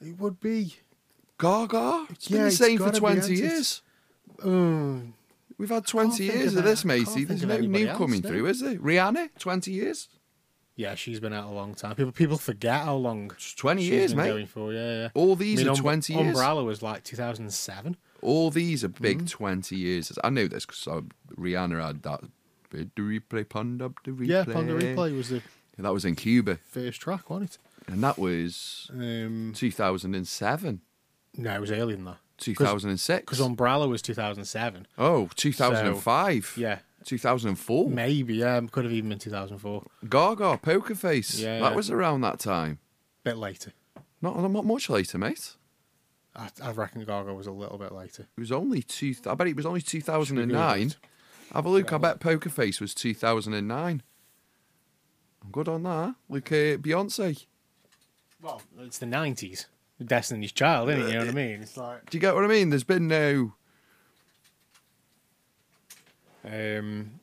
[0.00, 0.76] It would be.
[1.38, 2.06] Gaga.
[2.10, 3.82] It's been the same for 20 years.
[4.42, 5.14] Um,
[5.58, 6.84] We've had 20 years of of this.
[6.84, 7.24] Matey.
[7.24, 8.28] There's no new else, coming no.
[8.28, 8.74] through, is there?
[8.76, 10.08] Rihanna, 20 years?
[10.74, 11.94] yeah, she's been out a long time.
[11.94, 14.28] People people forget how long It's 20 she's years, been mate.
[14.30, 14.72] going for.
[14.72, 15.08] Yeah, yeah.
[15.14, 16.26] All these I mean, are Um- 20 years.
[16.28, 17.96] Umbrella was like 2007.
[18.22, 19.26] All these are big Mm-hmm.
[19.26, 20.18] 20 years.
[20.22, 20.86] I know this because
[21.36, 22.20] Rihanna had that.
[22.70, 24.28] The replay, pond up the replay.
[24.28, 25.42] Yeah, Pon de Replay was the
[25.78, 26.58] That was in Cuba.
[26.70, 27.58] first track, wasn't it?
[27.92, 28.90] And that was?
[28.94, 30.80] Um, 2007,
[31.36, 32.16] no, it was earlier than that.
[32.38, 33.20] 2006.
[33.22, 34.86] Because Umbrella was 2007.
[34.98, 36.54] oh, 2005.
[36.56, 37.90] Yeah, 2004.
[37.90, 38.36] maybe.
[38.36, 39.84] Yeah, could have even been 2004.
[40.08, 41.38] Gaga, Poker Face.
[41.38, 41.76] Yeah, that yeah.
[41.76, 42.78] was around that time.
[43.24, 43.72] A Bit later.
[44.20, 45.56] Not, not much later, mate.
[46.34, 48.26] I, I reckon Gaga was a little bit later.
[48.36, 49.14] It was only two.
[49.26, 50.94] I bet it was only 2009.
[51.52, 51.92] Have a look.
[51.92, 54.02] I bet Poker Face was 2009.
[55.44, 56.14] I'm good on that.
[56.28, 57.46] Look at Beyonce.
[58.40, 59.66] Well, it's the 90s.
[60.02, 61.06] Destiny's Child, isn't it?
[61.08, 61.62] You know what I mean?
[61.62, 62.10] It's like.
[62.10, 62.70] Do you get what I mean?
[62.70, 63.54] There's been no.
[66.44, 67.20] Um,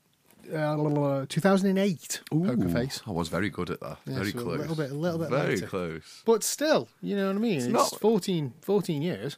[0.54, 3.02] uh, 2008, Poker Face.
[3.08, 3.98] I was very good at that.
[4.06, 4.60] Yeah, very so a close.
[4.60, 5.68] little bit- a little bit Very later.
[5.68, 6.22] close.
[6.26, 7.58] But still, you know what I mean?
[7.58, 9.38] It's, not- 14, 14 years.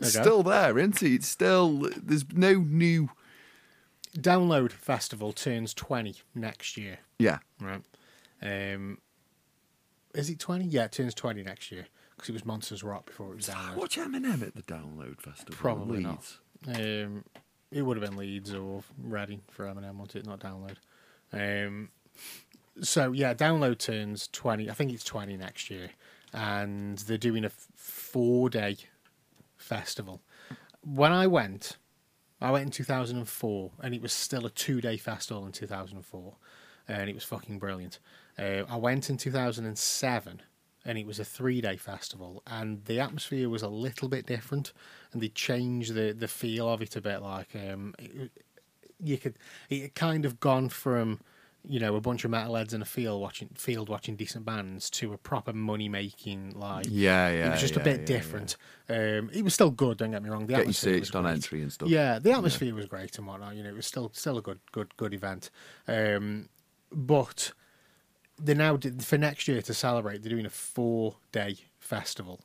[0.00, 1.12] It's still there, isn't it?
[1.14, 1.88] It's still.
[2.02, 3.10] There's no new.
[4.18, 6.98] Download Festival turns 20 next year.
[7.18, 7.38] Yeah.
[7.60, 7.82] Right.
[8.42, 8.98] Um,
[10.14, 10.66] is it 20?
[10.66, 13.76] Yeah, it turns 20 next year because it was Monsters Rock before it was Download.
[13.76, 15.54] Watch Eminem at the Download Festival.
[15.56, 16.36] Probably not.
[16.68, 17.24] Um,
[17.74, 20.26] it would have been Leeds or Reading for Eminem, wasn't it?
[20.26, 20.76] Not Download.
[21.32, 21.90] Um,
[22.80, 24.70] so yeah, Download turns 20.
[24.70, 25.90] I think it's 20 next year,
[26.32, 28.76] and they're doing a four-day
[29.56, 30.22] festival.
[30.82, 31.76] When I went,
[32.40, 36.36] I went in 2004, and it was still a two-day festival in 2004,
[36.86, 37.98] and it was fucking brilliant.
[38.38, 40.40] Uh, I went in 2007, and
[40.84, 44.72] it was a three-day festival, and the atmosphere was a little bit different,
[45.12, 47.22] and they changed the the feel of it a bit.
[47.22, 48.30] Like um, it,
[49.02, 49.36] you could,
[49.68, 51.20] it kind of gone from
[51.66, 55.12] you know a bunch of metalheads in a field watching field watching decent bands to
[55.14, 57.46] a proper money making like Yeah, yeah.
[57.46, 58.56] it was just yeah, a bit yeah, different.
[58.88, 59.96] Um, it was still good.
[59.98, 60.46] Don't get me wrong.
[60.46, 61.88] The Get atmosphere was on entry and stuff.
[61.88, 63.56] Yeah, the atmosphere was great and whatnot.
[63.56, 65.50] You know, it was still still a good good good event.
[65.88, 66.48] Um,
[66.92, 67.52] but
[68.38, 70.22] they now did, for next year to celebrate.
[70.22, 72.40] They're doing a four day festival,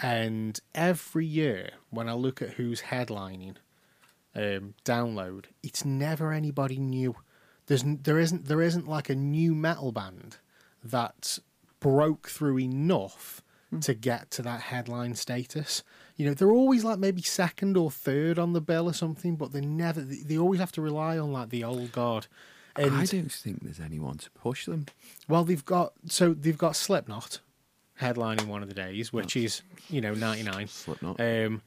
[0.00, 3.56] and every year when I look at who's headlining,
[4.34, 7.16] um, download, it's never anybody new.
[7.66, 10.38] There's there isn't there isn't like a new metal band
[10.82, 11.38] that
[11.80, 13.42] broke through enough
[13.80, 15.82] to get to that headline status.
[16.16, 19.52] You know, they're always like maybe second or third on the bill or something, but
[19.52, 22.26] they never they always have to rely on like the old guard.
[22.78, 24.86] And I don't think there's anyone to push them.
[25.28, 27.40] well, they've got so they've got Slipknot
[28.00, 30.68] headlining one of the days, which is you know ninety nine.
[30.68, 31.20] Slipknot.
[31.20, 31.62] Um,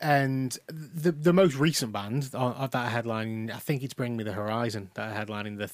[0.00, 4.32] and the the most recent band of that headlining, I think it's Bring Me the
[4.32, 5.72] Horizon that are headlining the th-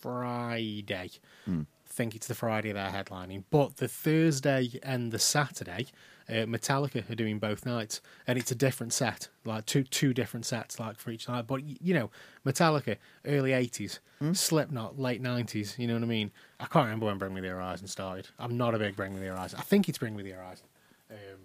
[0.00, 1.10] Friday.
[1.48, 5.86] I think it's the Friday they're headlining, but the Thursday and the Saturday,
[6.28, 10.44] uh, Metallica are doing both nights, and it's a different set, like two two different
[10.46, 11.46] sets, like for each night.
[11.46, 12.10] But you know,
[12.44, 14.00] Metallica early eighties,
[14.32, 15.74] Slipknot late nineties.
[15.78, 16.30] You know what I mean?
[16.60, 18.28] I can't remember when Bring Me the Horizon started.
[18.38, 19.58] I'm not a big Bring Me the Horizon.
[19.58, 20.66] I think it's Bring Me the Horizon.
[21.10, 21.38] Um,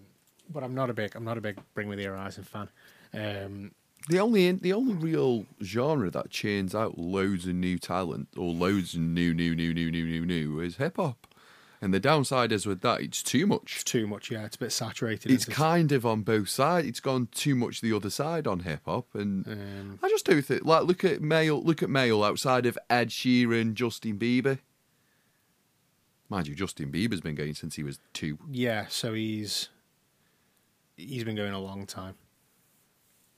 [0.49, 2.69] but I'm not a big I'm not a big Bring Me the Horizon fan.
[3.13, 3.71] Um,
[4.09, 8.95] The only the only real genre that churns out loads of new talent or loads
[8.95, 11.25] of new new new new new new new is hip hop.
[11.83, 13.83] And the downside is with that, it's too it's much.
[13.83, 14.31] too much.
[14.31, 15.29] Yeah, it's a bit saturated.
[15.31, 15.55] It's isn't it?
[15.55, 16.87] kind of on both sides.
[16.87, 20.41] It's gone too much the other side on hip hop, and Um, I just don't
[20.45, 20.63] think.
[20.63, 21.61] Like, look at male.
[21.61, 24.59] Look at male outside of Ed Sheeran, Justin Bieber.
[26.29, 28.37] Mind you, Justin Bieber's been going since he was two.
[28.49, 29.67] yeah, so he's
[30.95, 32.15] he's been going a long time.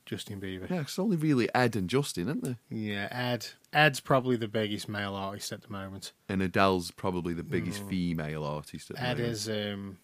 [0.06, 0.70] Justin Bieber.
[0.70, 2.58] Yeah, it's only really Ed and Justin, isn't there?
[2.70, 3.48] Yeah, Ed.
[3.76, 6.14] Ed's probably the biggest male artist at the moment.
[6.30, 8.90] And Adele's probably the biggest female artist.
[8.90, 9.06] At the Mm.
[9.06, 9.34] Ed moment.
[9.34, 9.50] is.
[9.50, 9.98] Um,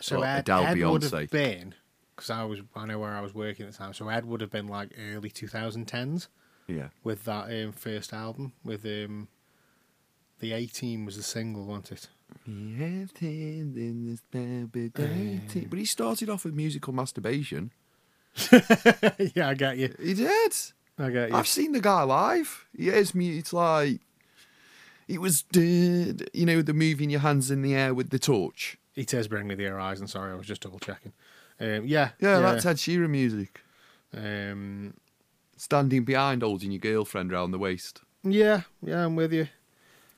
[0.00, 1.74] so Well, Ed, Adele, Ed would have been
[2.14, 3.92] because I was I know where I was working at the time.
[3.92, 6.28] So Ed would have been like early 2010s
[6.68, 6.88] Yeah.
[7.02, 9.28] with that um, first album with um,
[10.38, 12.08] the A Team was the single, wasn't it?
[15.70, 17.72] But he started off with musical masturbation.
[19.34, 19.94] yeah, I get you.
[20.00, 20.52] He did.
[20.98, 21.36] I get you.
[21.36, 22.66] I've seen the guy live.
[22.76, 23.38] He is me.
[23.38, 24.00] It's like
[25.06, 26.28] it was, dead.
[26.34, 28.76] you know, the moving your hands in the air with the torch.
[28.94, 31.12] It says "Bring Me the Horizon." Sorry, I was just double checking.
[31.60, 33.60] Um, yeah, Yeah, that's Ed Sheeran music.
[34.16, 34.94] Um,
[35.56, 38.00] Standing behind, holding your girlfriend round the waist.
[38.22, 39.48] yeah, yeah, I'm with you.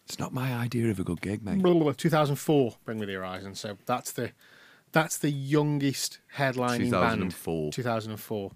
[0.05, 1.63] It's not my idea of a good gig, mate.
[1.63, 3.55] Blah, blah, blah, 2004, Bring Me the Horizon.
[3.55, 4.33] So that's the
[4.93, 7.31] that's the youngest headlining band.
[7.73, 8.51] 2004.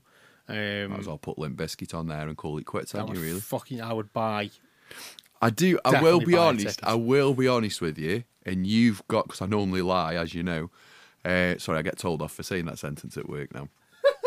[0.49, 0.85] 2004.
[0.85, 3.21] Um, Might as well put Limp Bizkit on there and call it quits, hadn't you,
[3.21, 3.41] really?
[3.41, 4.51] fucking I would buy.
[5.41, 5.79] I do.
[5.85, 6.81] I will be honest.
[6.83, 8.25] I will be honest with you.
[8.47, 10.71] And you've got because I normally lie, as you know.
[11.25, 13.69] Uh, sorry, I get told off for saying that sentence at work now.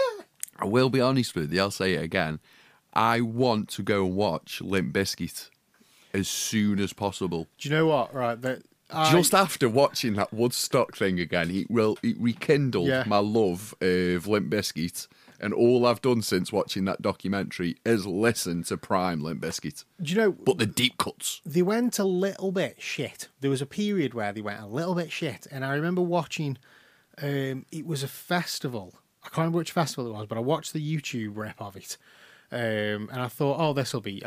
[0.60, 1.62] I will be honest with you.
[1.62, 2.40] I'll say it again.
[2.94, 5.50] I want to go and watch Limp Bizkit
[6.14, 7.48] as soon as possible.
[7.60, 8.12] Do you know what?
[8.14, 13.04] Right, that I, Just after watching that Woodstock thing again, it will it rekindled Yeah.
[13.06, 15.08] my love of Limp Bizkit.
[15.40, 20.14] And all I've done since watching that documentary is listen to Prime Limp Bizkit, do
[20.14, 21.42] you know but the deep cuts.
[21.46, 23.28] they went a little bit shit.
[23.42, 26.58] There was a period where they went a little bit shit, and I remember watching.
[27.20, 28.94] Um, it was a festival.
[29.24, 31.98] I can't remember which festival it was, but I watched the YouTube rep of it,
[32.52, 34.24] um, and I thought, oh, this will be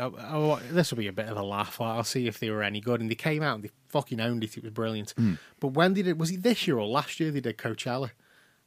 [0.71, 1.79] this will be a bit of a laugh.
[1.79, 3.01] Like, I'll see if they were any good.
[3.01, 4.57] And they came out and they fucking owned it.
[4.57, 5.11] It was brilliant.
[5.17, 5.35] Hmm.
[5.59, 6.17] But when did it?
[6.17, 7.31] Was it this year or last year?
[7.31, 8.11] They did Coachella.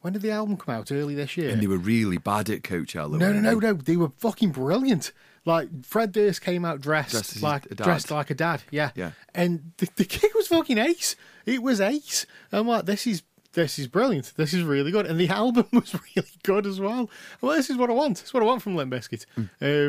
[0.04, 0.92] When did the album come out?
[0.92, 1.48] Early this year.
[1.48, 3.18] And they were really bad at Coachella.
[3.18, 3.72] No, no, no, no.
[3.72, 5.12] They were fucking brilliant.
[5.46, 8.64] Like Fred Durst came out dressed, Dressed like dressed like a dad.
[8.70, 9.12] Yeah, Yeah.
[9.34, 11.16] And the, the gig was fucking ace.
[11.46, 12.26] It was ace.
[12.52, 13.22] I'm like, this is
[13.54, 14.32] this is brilliant.
[14.36, 15.06] This is really good.
[15.06, 17.08] And the album was really good as well.
[17.40, 18.18] Well, this is what I want.
[18.18, 19.24] This is what I want from Limp Bizkit.
[19.38, 19.48] Mm.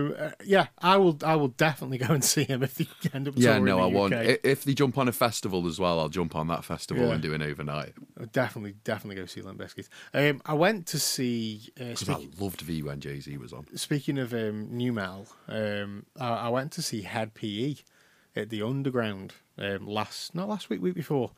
[0.10, 1.18] Um, uh, yeah, I will.
[1.24, 3.34] I will definitely go and see him if they end up.
[3.38, 3.94] Yeah, no, the I UK.
[3.94, 4.14] want.
[4.14, 7.14] i- If they jump on a festival as well, I'll jump on that festival Yeah.
[7.14, 7.94] and do an overnight.
[8.20, 9.88] I'll definitely, definitely go see Limp Bizkit.
[10.14, 11.70] Um, I went to see.
[11.80, 13.66] Uh, Because speak- I loved V when Jay Z was on.
[13.76, 17.76] Speaking of um, nu metal, um, I, I went to see Hed PE
[18.36, 21.32] at the Underground um, last, not last week, week before,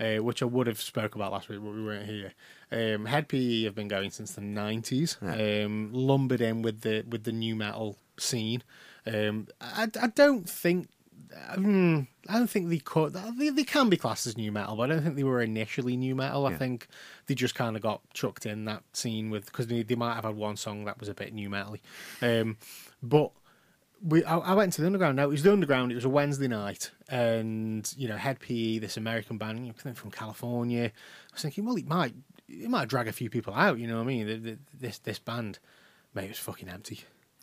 [0.00, 2.32] uh, which I would have spoke about last week, but we weren't here.
[2.72, 7.24] Um, Hed PE have been going since the nineties, um, lumbered in with the with
[7.24, 8.62] the nu metal scene.
[9.06, 10.88] Um, I, I don't think.
[11.48, 13.12] Um, I don't think they could.
[13.38, 15.96] They, they can be classed as nu metal, but I don't think they were initially
[15.96, 16.46] nu metal.
[16.46, 16.88] I think
[17.26, 20.24] they just kind of got chucked in that scene with because they, they might have
[20.24, 21.76] had one song that was a bit nu metal.
[22.22, 22.56] Um,
[23.02, 23.30] but
[24.04, 25.16] we, I, I went to the underground.
[25.16, 25.90] Now it was the underground.
[25.90, 29.94] It was a Wednesday night, and you know, Hed PE, this American band, you know,
[29.94, 30.84] from California.
[30.84, 32.14] I was thinking, well, it might,
[32.48, 33.78] it might drag a few people out.
[33.78, 34.26] You know what I mean?
[34.26, 35.58] The, the, this this band,
[36.14, 37.00] mate, it was fucking empty.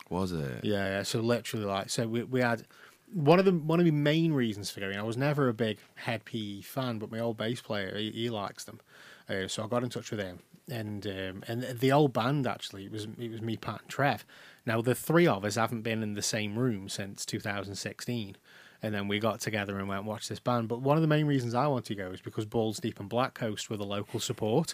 [0.09, 0.63] Was it?
[0.63, 1.03] Yeah, yeah.
[1.03, 2.65] So literally, like, so we we had
[3.11, 4.97] one of the one of the main reasons for going.
[4.97, 8.29] I was never a big Hed PE fan, but my old bass player he, he
[8.29, 8.79] likes them.
[9.27, 10.39] Uh, so I got in touch with him,
[10.69, 14.25] and um, and the old band actually it was it was me, Pat, and Trev.
[14.65, 18.37] Now the three of us haven't been in the same room since 2016.
[18.83, 20.67] And then we got together and went and watched this band.
[20.67, 23.07] But one of the main reasons I wanted to go is because Balls Deep and
[23.07, 24.73] Black Coast were the local support.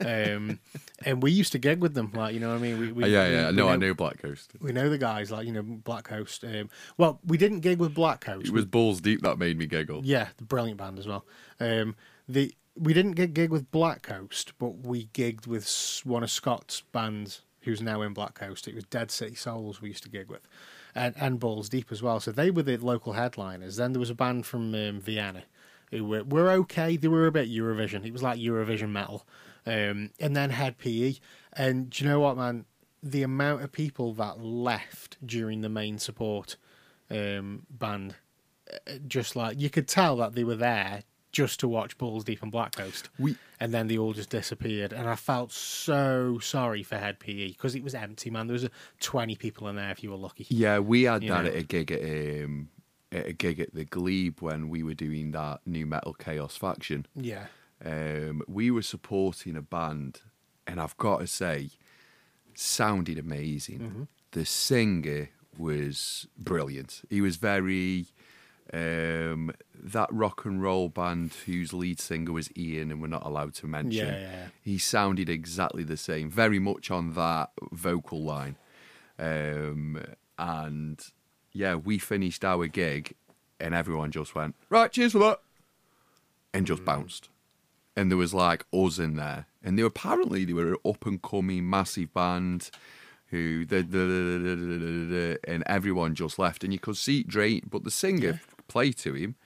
[0.00, 0.58] Um,
[1.04, 2.80] and we used to gig with them, like, you know what I mean?
[2.80, 3.50] We, we, Uh, yeah, yeah.
[3.50, 4.52] we, No, we I know Black Coast.
[4.62, 6.44] we know the guys, like you know Black Coast.
[6.44, 8.46] Um, well, we didn't gig with Black Coast.
[8.46, 10.00] It was balls deep that made me giggle.
[10.02, 11.26] yeah, the brilliant band as well.
[11.60, 11.94] Um,
[12.26, 16.80] the we didn't get gig with Black Coast, but we gigged with one of Scott's
[16.92, 18.68] bands who's now in Black Coast.
[18.68, 20.46] It was Dead City Souls we used to gig with,
[20.94, 22.20] and and Balls Deep as well.
[22.20, 23.76] So they were the local headliners.
[23.76, 25.44] Then there was a band from um, Vienna
[25.92, 26.96] who were, were okay.
[26.96, 28.04] They were a bit Eurovision.
[28.04, 29.26] It was like Eurovision metal.
[29.64, 31.14] Um, and then Hed PE.
[31.52, 32.64] And do you know what, man?
[33.02, 36.56] The amount of people that left during the main support
[37.10, 38.16] um, band,
[38.72, 41.02] uh, just like you could tell that they were there
[41.32, 43.08] just to watch Balls Deep and Black Coast.
[43.18, 44.92] We- and then they all just disappeared.
[44.92, 48.46] And I felt so sorry for Hed PE because it was empty, man.
[48.48, 48.68] There was uh,
[49.00, 50.46] 20 people in there if you were lucky.
[50.50, 51.50] Yeah, we had You that know.
[51.50, 52.68] at a gig at um,
[53.10, 57.06] at a gig at the Glebe when we were doing that new metal chaos faction.
[57.14, 57.46] Yeah.
[57.84, 60.22] Um, we were supporting a band,
[60.66, 61.70] and I've got to say,
[62.54, 63.78] sounded amazing.
[63.78, 64.02] Mm-hmm.
[64.32, 67.02] The singer was brilliant.
[67.10, 68.06] He was very
[68.72, 73.54] um, that rock and roll band whose lead singer was Ian, and we're not allowed
[73.54, 74.06] to mention.
[74.08, 74.46] Yeah, yeah, yeah.
[74.62, 78.56] He sounded exactly the same, very much on that vocal line.
[79.18, 80.02] Um,
[80.38, 81.04] and
[81.52, 83.14] yeah, we finished our gig,
[83.60, 84.90] and everyone just went right.
[84.90, 85.40] Cheers for that,
[86.54, 86.68] and Mm.
[86.68, 87.28] just bounced.
[87.94, 91.04] And there was like us in there, and they were apparently they were an up
[91.04, 92.70] and coming massive band.
[93.28, 97.62] Who the, the, the, the, and everyone just left, and you could see drain.
[97.70, 99.36] But the singer played to him,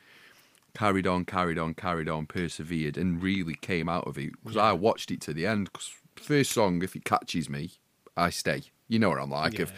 [0.75, 4.33] carried on, carried on, carried on, persevered, and really came out of it.
[4.43, 5.71] Because I watched it to the end.
[5.73, 7.73] Because first song, if it catches me,
[8.17, 8.62] I stay.
[8.89, 9.59] You know what I'm like.
[9.59, 9.73] If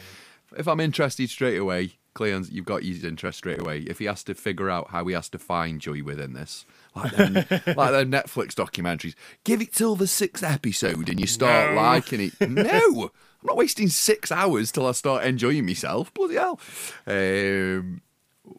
[0.56, 3.80] if I'm interested straight away, Cleon's, you've got his interest straight away.
[3.80, 6.64] If he has to figure out how he has to find joy within this,
[6.96, 9.14] like them, like the Netflix documentaries,
[9.44, 11.76] give it till the sixth episode and you start No.
[11.76, 12.32] liking it.
[12.48, 13.10] No,
[13.40, 16.12] I'm not wasting six hours till I start enjoying myself.
[16.12, 16.58] Bloody hell.
[17.06, 18.00] Um,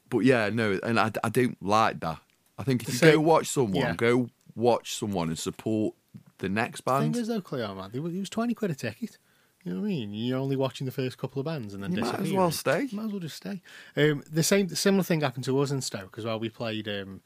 [0.10, 2.20] but yeah, no, and I, I don't like that.
[2.58, 3.96] I think if you go watch someone, yeah.
[3.96, 5.96] go watch someone and support
[6.40, 7.14] the next band.
[7.14, 9.18] thing is, though, Cleo, man, it was 20 quid a ticket.
[9.64, 10.14] You know what I mean?
[10.14, 12.38] You're only watching the first couple of bands and then You might as disappearing.
[12.38, 12.88] well stay.
[12.94, 13.62] Might as well just stay.
[13.98, 16.40] Um, the same similar thing happened to us in Stoke as well.
[16.40, 16.88] We played.
[16.88, 17.22] Um,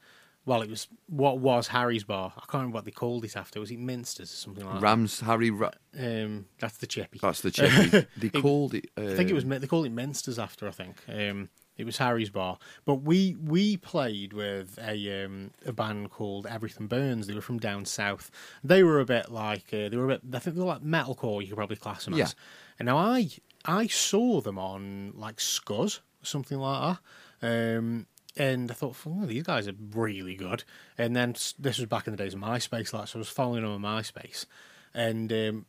[0.46, 2.32] well, it was what was Harry's bar.
[2.36, 3.60] I can't remember what they called it after.
[3.60, 4.82] Was it Minster's or something like that?
[4.82, 6.24] Rams, Harry, Ra- that?
[6.24, 7.18] Um, that's the chippy.
[7.22, 8.06] that's the chippy.
[8.16, 8.90] they called it.
[8.98, 10.68] Uh, I think it was they called it Minster's after.
[10.68, 12.58] I think um, it was Harry's bar.
[12.84, 17.26] But we we played with a um, a band called Everything Burns.
[17.26, 18.30] They were from down south.
[18.62, 20.22] They were a bit like uh, they were a bit.
[20.32, 21.40] I think they were like metalcore.
[21.42, 22.24] You could probably class them Yeah.
[22.24, 22.36] as.
[22.78, 23.30] And now I
[23.64, 26.96] I saw them on like Scuzz or something like
[27.42, 27.78] that.
[27.78, 28.06] Um,
[28.36, 30.64] and I thought, oh, these guys are really good.
[30.98, 33.62] And then this was back in the days of MySpace, like so I was following
[33.62, 34.46] them on MySpace,
[34.92, 35.66] and um,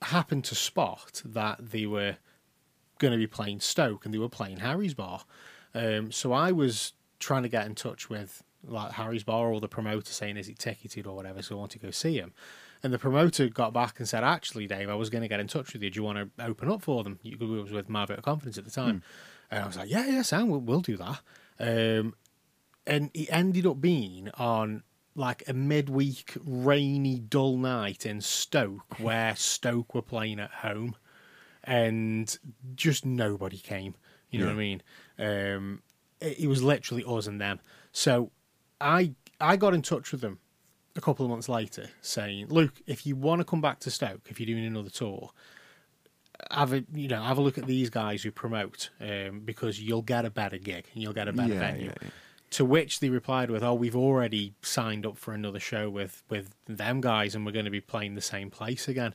[0.00, 2.16] happened to spot that they were
[2.98, 5.24] going to be playing Stoke and they were playing Harry's Bar.
[5.74, 9.68] Um, so I was trying to get in touch with like Harry's Bar or the
[9.68, 11.42] promoter saying, is it ticketed or whatever?
[11.42, 12.32] So I want to go see him.
[12.82, 15.48] And the promoter got back and said, actually, Dave, I was going to get in
[15.48, 15.90] touch with you.
[15.90, 17.18] Do you want to open up for them?
[17.22, 19.02] You it was with of Confidence at the time.
[19.50, 21.20] And I was like, yeah, yeah, Sam, we'll, we'll do that.
[21.58, 22.14] Um,
[22.86, 24.82] and it ended up being on
[25.14, 30.96] like a midweek rainy dull night in Stoke where Stoke were playing at home
[31.66, 32.38] and
[32.74, 33.94] just nobody came
[34.30, 34.82] you know what I mean
[35.18, 35.82] um
[36.20, 37.60] it, it was literally us and them
[37.92, 38.30] so
[38.80, 40.38] I I got in touch with them
[40.94, 44.22] a couple of months later saying look if you want to come back to Stoke
[44.30, 45.30] if you're doing another tour
[46.50, 50.02] have a you know have a look at these guys who promote um, because you'll
[50.02, 52.08] get a better gig and you'll get a better Yeah, venue yeah, yeah.
[52.50, 56.54] to which they replied with, "Oh, we've already signed up for another show with with
[56.66, 59.14] them guys, and we're going to be playing the same place again."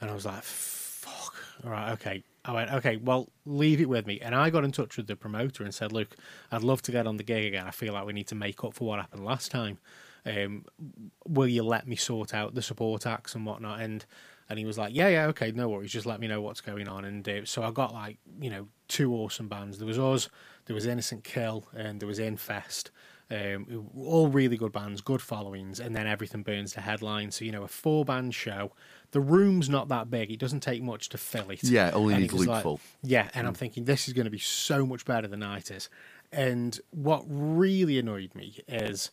[0.00, 1.31] And I was like, "Fuck!
[1.64, 4.72] All right, okay." I went, "Okay, well, leave it with me." And I got in
[4.72, 6.16] touch with the promoter and said, "Look,
[6.50, 7.66] I'd love to get on the gig again.
[7.66, 9.78] I feel like we need to make up for what happened last time.
[10.24, 10.64] Um,
[11.26, 14.04] will you let me sort out the support acts and whatnot?" And
[14.48, 15.92] and he was like, "Yeah, yeah, okay, no worries.
[15.92, 18.68] Just let me know what's going on." And uh, so I got like you know
[18.88, 19.78] two awesome bands.
[19.78, 20.28] There was us,
[20.66, 22.90] there was Innocent Kill, and there was Infest.
[23.32, 27.30] Um, all really good bands, good followings, and then everything burns to headline.
[27.30, 28.72] So you know, a four band show.
[29.12, 31.62] The room's not that big; it doesn't take much to fill it.
[31.64, 32.80] Yeah, it only And needs was loop full.
[33.02, 33.48] Yeah, and Mm.
[33.48, 35.88] I'm thinking this is going to be so much better than it is.
[36.30, 39.10] And what really annoyed me is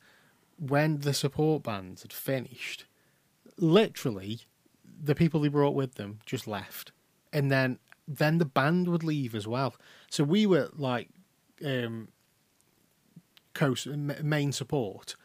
[0.57, 2.85] when the support bands had finished,
[3.57, 4.41] literally,
[5.01, 6.91] the people they brought with them just left,
[7.31, 9.75] and then then the band would leave as well.
[10.09, 11.09] So we were like
[11.63, 12.07] um,
[13.53, 15.15] co main support,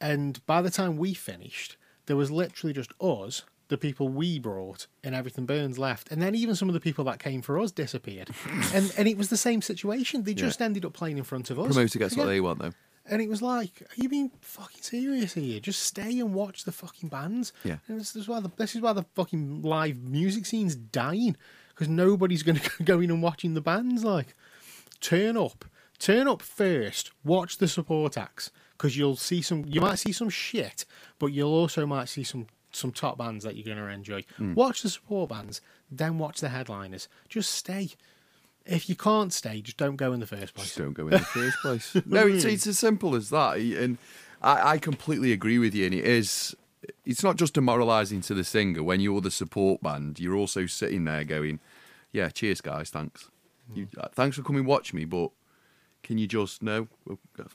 [0.00, 4.86] and by the time we finished, there was literally just us, the people we brought,
[5.04, 7.70] and everything burns left, and then even some of the people that came for us
[7.70, 8.30] disappeared,
[8.74, 10.22] and and it was the same situation.
[10.22, 11.66] They just ended up playing in front of us.
[11.66, 12.72] Promoter gets what they want, though.
[13.06, 15.58] And it was like, are you being fucking serious here?
[15.58, 17.52] Just stay and watch the fucking bands.
[17.64, 17.78] Yeah.
[17.88, 21.36] And this is why the this is why the fucking live music scene's dying
[21.80, 24.04] because nobody's going to go in and watching the bands.
[24.04, 24.36] Like,
[25.00, 25.64] turn up,
[26.00, 27.12] turn up first.
[27.24, 29.64] Watch the support acts because you'll see some.
[29.68, 30.84] You might see some shit,
[31.20, 34.24] but you'll also might see some some top bands that you're going to enjoy.
[34.54, 37.08] Watch the support bands, then watch the headliners.
[37.28, 37.90] Just stay.
[38.66, 40.68] If you can't stay, just don't go in the first place.
[40.68, 41.96] Just don't go in the first place.
[42.06, 43.56] no, it's, it's as simple as that.
[43.56, 43.98] And
[44.42, 45.86] I, I completely agree with you.
[45.86, 46.54] And it is,
[47.04, 48.82] it's not just demoralising to the singer.
[48.82, 51.58] When you're the support band, you're also sitting there going,
[52.12, 53.28] yeah, cheers, guys, thanks.
[53.74, 55.30] You, uh, thanks for coming watch me, but
[56.02, 56.88] can you just no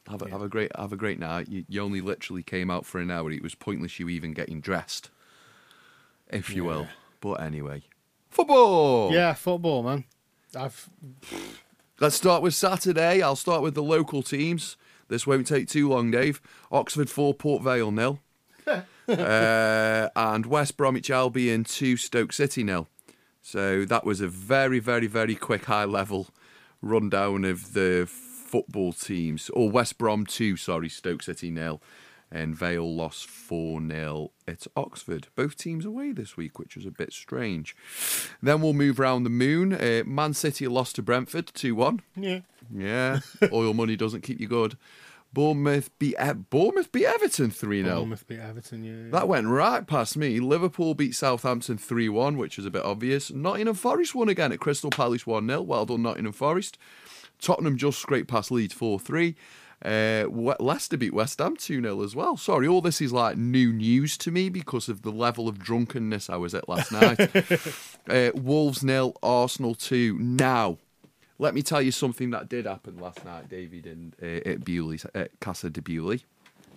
[0.07, 1.47] have a, have a great have a great night?
[1.49, 3.31] You, you only literally came out for an hour.
[3.31, 5.09] It was pointless you even getting dressed,
[6.29, 6.87] if you will.
[7.21, 7.83] But anyway,
[8.29, 9.11] football.
[9.11, 10.05] Yeah, football, man.
[10.55, 10.89] I've
[11.99, 13.21] Let's start with Saturday.
[13.21, 14.75] I'll start with the local teams.
[15.07, 16.41] This won't take too long, Dave.
[16.69, 18.19] Oxford 4, Port Vale nil.
[18.67, 22.89] uh, and West Bromwich Albion 2, Stoke City nil.
[23.41, 26.27] So that was a very, very, very quick high level
[26.81, 28.09] rundown of the
[28.55, 29.49] football teams.
[29.49, 31.81] Or West Brom 2, sorry, Stoke City nil.
[32.31, 35.27] And Vale lost 4 0 at Oxford.
[35.35, 37.75] Both teams away this week, which was a bit strange.
[38.41, 39.73] Then we'll move around the moon.
[39.73, 42.01] Uh, Man City lost to Brentford 2 1.
[42.15, 42.39] yeah.
[42.73, 43.19] Yeah,
[43.53, 44.75] oil money doesn't keep you good.
[45.33, 48.83] Bournemouth beat E- Bournemouth beat Everton three 0 Bournemouth beat Everton.
[48.83, 49.11] Yeah.
[49.11, 50.39] That went right past me.
[50.39, 53.31] Liverpool beat Southampton three one, which is a bit obvious.
[53.31, 56.77] Nottingham Forest won again at Crystal Palace one 0 Well done, Nottingham Forest.
[57.39, 59.35] Tottenham just scraped past Leeds four three.
[59.83, 60.25] Uh,
[60.59, 62.37] Leicester beat West Ham 2 0 as well.
[62.37, 66.29] Sorry, all this is like new news to me because of the level of drunkenness
[66.29, 67.19] I was at last night.
[68.09, 70.17] uh, Wolves nil, Arsenal 2.
[70.17, 70.77] Now,
[71.37, 75.39] let me tell you something that did happen last night, David, and uh, at at
[75.39, 76.23] Casa de Bewley.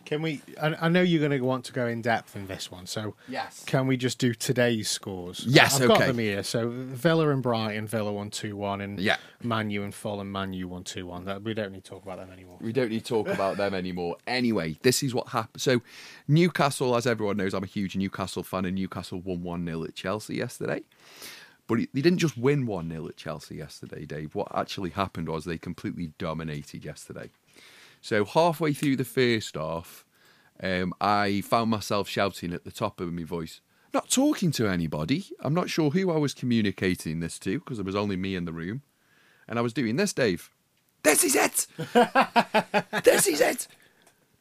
[0.05, 0.41] Can we?
[0.61, 3.15] I, I know you're going to want to go in depth in this one, so
[3.29, 3.63] Yes.
[3.67, 5.45] Can we just do today's scores?
[5.47, 6.43] Yes, I've got them here.
[6.43, 9.17] So Villa and Brighton, Villa one two one, and Yeah.
[9.43, 11.25] Manu and Fulham, Manu one two one.
[11.27, 12.59] That we don't need to talk about them anymore.
[12.61, 14.17] We don't need to talk about them anymore.
[14.27, 15.61] Anyway, this is what happened.
[15.61, 15.83] So,
[16.29, 19.95] Newcastle, as everyone knows, I'm a huge Newcastle fan, and Newcastle won 1 0 at
[19.95, 20.83] Chelsea yesterday.
[21.67, 24.35] But they didn't just win 1 0 at Chelsea yesterday, Dave.
[24.35, 27.31] What actually happened was they completely dominated yesterday.
[28.01, 30.05] So, halfway through the first half,
[30.63, 33.61] um, I found myself shouting at the top of my voice,
[33.95, 35.27] not talking to anybody.
[35.41, 38.45] I'm not sure who I was communicating this to because there was only me in
[38.45, 38.83] the room.
[39.49, 40.51] And I was doing this, Dave.
[41.03, 41.67] This is it!
[43.05, 43.67] this is it!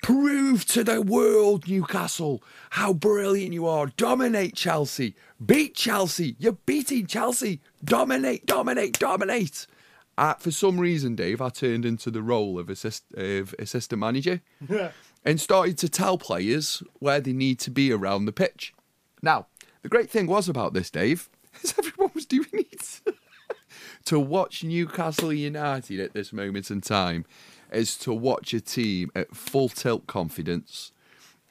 [0.03, 3.87] Prove to the world, Newcastle, how brilliant you are.
[3.97, 5.15] Dominate Chelsea.
[5.43, 6.35] Beat Chelsea.
[6.39, 7.61] You're beating Chelsea.
[7.83, 9.65] Dominate, dominate, dominate.
[10.17, 14.41] Uh, for some reason, Dave, I turned into the role of, assist, of assistant manager
[15.25, 18.73] and started to tell players where they need to be around the pitch.
[19.21, 19.47] Now,
[19.83, 21.29] the great thing was about this, Dave,
[21.63, 23.01] is everyone was doing it.
[24.05, 27.25] to watch Newcastle United at this moment in time
[27.71, 30.93] is to watch a team at full tilt confidence,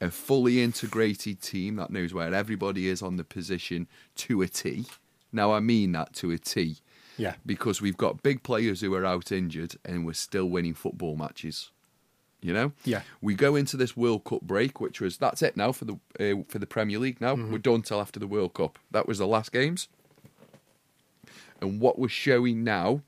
[0.00, 3.86] a fully integrated team that knows where everybody is on the position
[4.16, 4.86] to a T.
[5.32, 6.78] Now, I mean that to a T.
[7.16, 7.34] Yeah.
[7.44, 11.70] Because we've got big players who are out injured and we're still winning football matches.
[12.42, 12.72] You know?
[12.84, 13.02] Yeah.
[13.20, 16.42] We go into this World Cup break, which was that's it now for the uh,
[16.48, 17.20] for the Premier League.
[17.20, 18.78] Now we're done till after the World Cup.
[18.90, 19.88] That was the last games.
[21.60, 23.02] And what we're showing now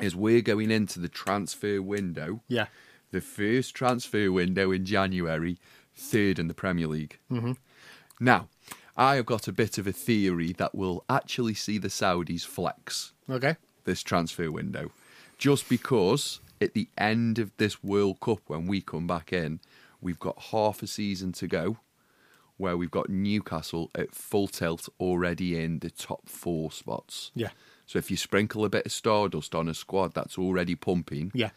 [0.00, 2.42] is we're going into the transfer window.
[2.48, 2.66] Yeah.
[3.10, 5.58] The first transfer window in January,
[5.94, 7.18] third in the Premier League.
[7.30, 7.52] Mm-hmm.
[8.20, 8.48] Now,
[8.96, 13.12] I have got a bit of a theory that will actually see the Saudis flex
[13.28, 13.56] Okay.
[13.84, 14.92] this transfer window.
[15.38, 19.60] Just because at the end of this World Cup, when we come back in,
[20.00, 21.78] we've got half a season to go
[22.56, 27.32] where we've got Newcastle at full tilt already in the top four spots.
[27.34, 27.48] Yeah.
[27.84, 31.50] So if you sprinkle a bit of stardust on a squad that's already pumping, Yeah.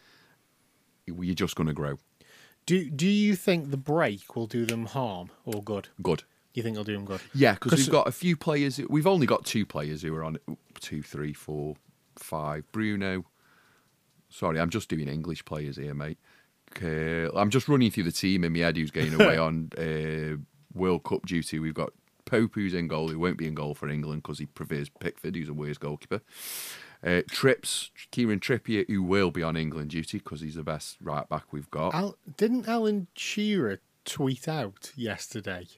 [1.06, 1.98] you're just going to grow.
[2.66, 5.88] Do Do you think the break will do them harm or good?
[6.02, 6.24] Good.
[6.58, 7.20] You think it'll do them good?
[7.32, 8.80] Yeah, because we've got a few players.
[8.90, 10.42] We've only got two players who are on it.
[10.80, 11.76] Two, three, four,
[12.16, 12.64] five.
[12.72, 13.26] Bruno.
[14.28, 16.18] Sorry, I'm just doing English players here, mate.
[16.72, 20.42] Okay, I'm just running through the team in my head who's going away on uh,
[20.76, 21.60] World Cup duty.
[21.60, 21.90] We've got
[22.24, 25.36] Pope who's in goal, who won't be in goal for England because he prefers Pickford,
[25.36, 26.22] who's a worse goalkeeper.
[27.06, 31.28] Uh, Trips, Kieran Trippier, who will be on England duty because he's the best right
[31.28, 31.94] back we've got.
[31.94, 35.68] Al, didn't Alan Shearer tweet out yesterday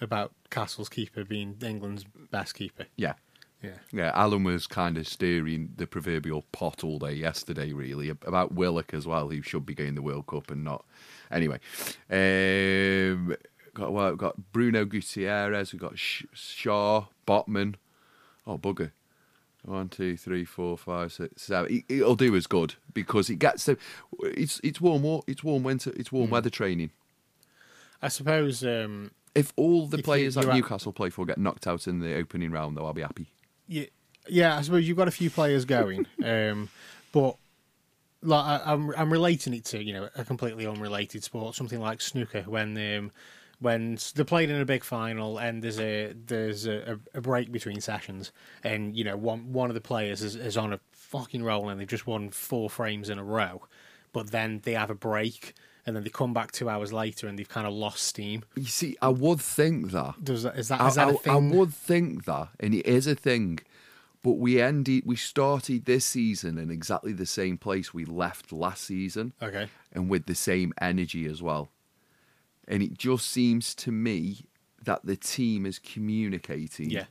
[0.00, 2.86] about Castle's keeper being England's best keeper?
[2.96, 3.14] yeah.
[3.62, 3.70] Yeah.
[3.90, 8.92] Yeah, Alan was kind of steering the proverbial pot all day yesterday, really, about Willock
[8.92, 10.84] as well, who should be getting the World Cup and not.
[11.32, 11.58] Anyway,
[12.10, 13.34] um,
[13.74, 17.76] got well, we've got Bruno Guimarães, we've got Shaw, Botman.
[18.46, 18.92] Oh, bugger.
[19.64, 21.74] One, two, three, four, five, six, seven.
[21.88, 23.76] It, it'll do as good because it gets to.
[24.20, 25.02] It's it's warm.
[25.02, 25.92] wa- It's warm winter.
[25.96, 26.90] It's warm weather training.
[28.00, 31.66] I suppose um, If all the If you- players at- Newcastle play for get knocked
[31.66, 33.26] out in the opening round, though, I'll be happy.
[33.68, 33.84] yeah,
[34.28, 36.68] yeah, I suppose you've got a few players going, um,
[37.12, 37.36] but
[38.22, 42.00] like I, I'm, I'm relating it to you know a completely unrelated sport, something like
[42.00, 43.12] snooker, when um,
[43.60, 47.80] when they're played in a big final and there's a there's a, a break between
[47.80, 48.32] sessions,
[48.64, 51.80] and you know one one of the players is, is on a fucking roll and
[51.80, 53.62] they've just won four frames in a row,
[54.12, 55.54] but then they have a break.
[55.86, 58.42] And then they come back two hours later, and they've kind of lost steam.
[58.56, 60.16] You see, I would think that.
[60.22, 61.50] Does that is that I, is that a I- I thing?
[61.56, 63.60] would think that, and it is a thing.
[64.22, 68.82] But we ended, we started this season in exactly the same place we left last
[68.82, 69.68] season, Okay.
[69.92, 71.70] and with the same energy as well.
[72.66, 74.46] And it just seems to me
[74.82, 77.04] that the team is communicating, Yeah.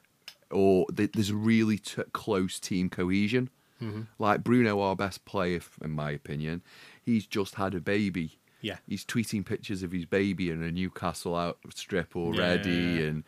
[0.51, 3.49] or that there's really t- close team cohesion.
[3.81, 4.01] Mm-hmm.
[4.19, 6.63] Like Bruno, our best player, in my opinion,
[7.01, 8.37] he's just had a baby.
[8.65, 8.77] Yeah.
[8.87, 13.01] He's tweeting pictures of his baby in a Newcastle outstrip already, Yeah.
[13.03, 13.23] and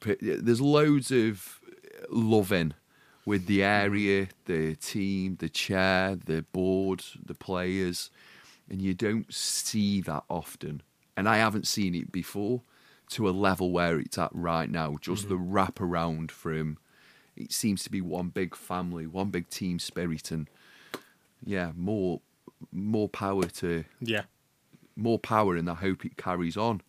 [0.00, 1.60] pi- there's loads of
[2.10, 2.74] loving
[3.24, 3.86] with the mm-hmm.
[3.86, 8.10] area, the team, the chair, the board, the players,
[8.68, 10.82] and you don't see that often.
[11.16, 12.60] And I haven't seen it before
[13.12, 14.98] to a level where it's at right now.
[15.00, 15.30] Just mm-hmm.
[15.30, 16.76] the wrap around from
[17.34, 20.50] it seems to be one big family, one big team spirit, and
[21.42, 22.20] yeah, more
[22.72, 24.22] more power to Yeah.
[24.96, 26.82] more power, and I hope it carries on.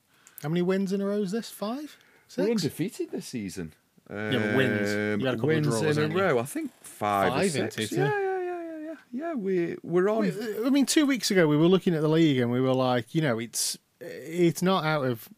[0.44, 1.50] How many wins in a row is this?
[1.50, 1.98] Five?
[2.28, 2.38] six?
[2.38, 2.64] We're Six?
[2.64, 3.74] undefeated this season.
[4.10, 4.90] Yeah, but wins.
[4.90, 6.40] Um, You had a couple of wins draws, in a row.
[6.40, 7.78] I think five, or six.
[7.78, 8.20] it, Yeah, yeah?
[8.20, 8.96] yeah, yeah, yeah, yeah.
[9.12, 10.32] Yeah, we we're on.
[10.66, 13.14] I mean, two weeks ago we were looking at the league and we were like,
[13.14, 15.30] you know, it's it's not out of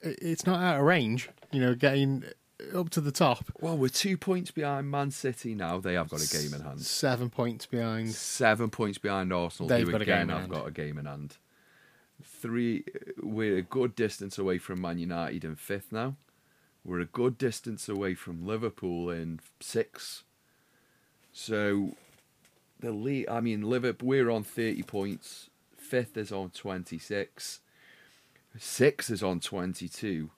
[0.00, 1.28] it's not out of range.
[1.52, 2.24] You know, getting
[2.74, 3.44] up to the top.
[3.60, 5.78] well, we're two points behind Man City now.
[5.78, 6.80] They have got a game in hand.
[6.80, 8.10] Seven points behind.
[8.10, 9.68] Seven points behind Arsenal.
[9.68, 10.52] They've who got a game in have hand.
[10.52, 11.36] got a game in hand.
[12.22, 12.84] Three.
[13.22, 16.16] We're a good distance away from Man United in fifth now.
[16.84, 20.24] We're a good distance away from Liverpool in six.
[21.32, 21.94] So,
[22.80, 23.28] the lead.
[23.28, 24.08] I mean, Liverpool.
[24.08, 25.50] We're on thirty points.
[25.76, 27.60] Fifth is on twenty six.
[28.58, 30.30] Six is on twenty two.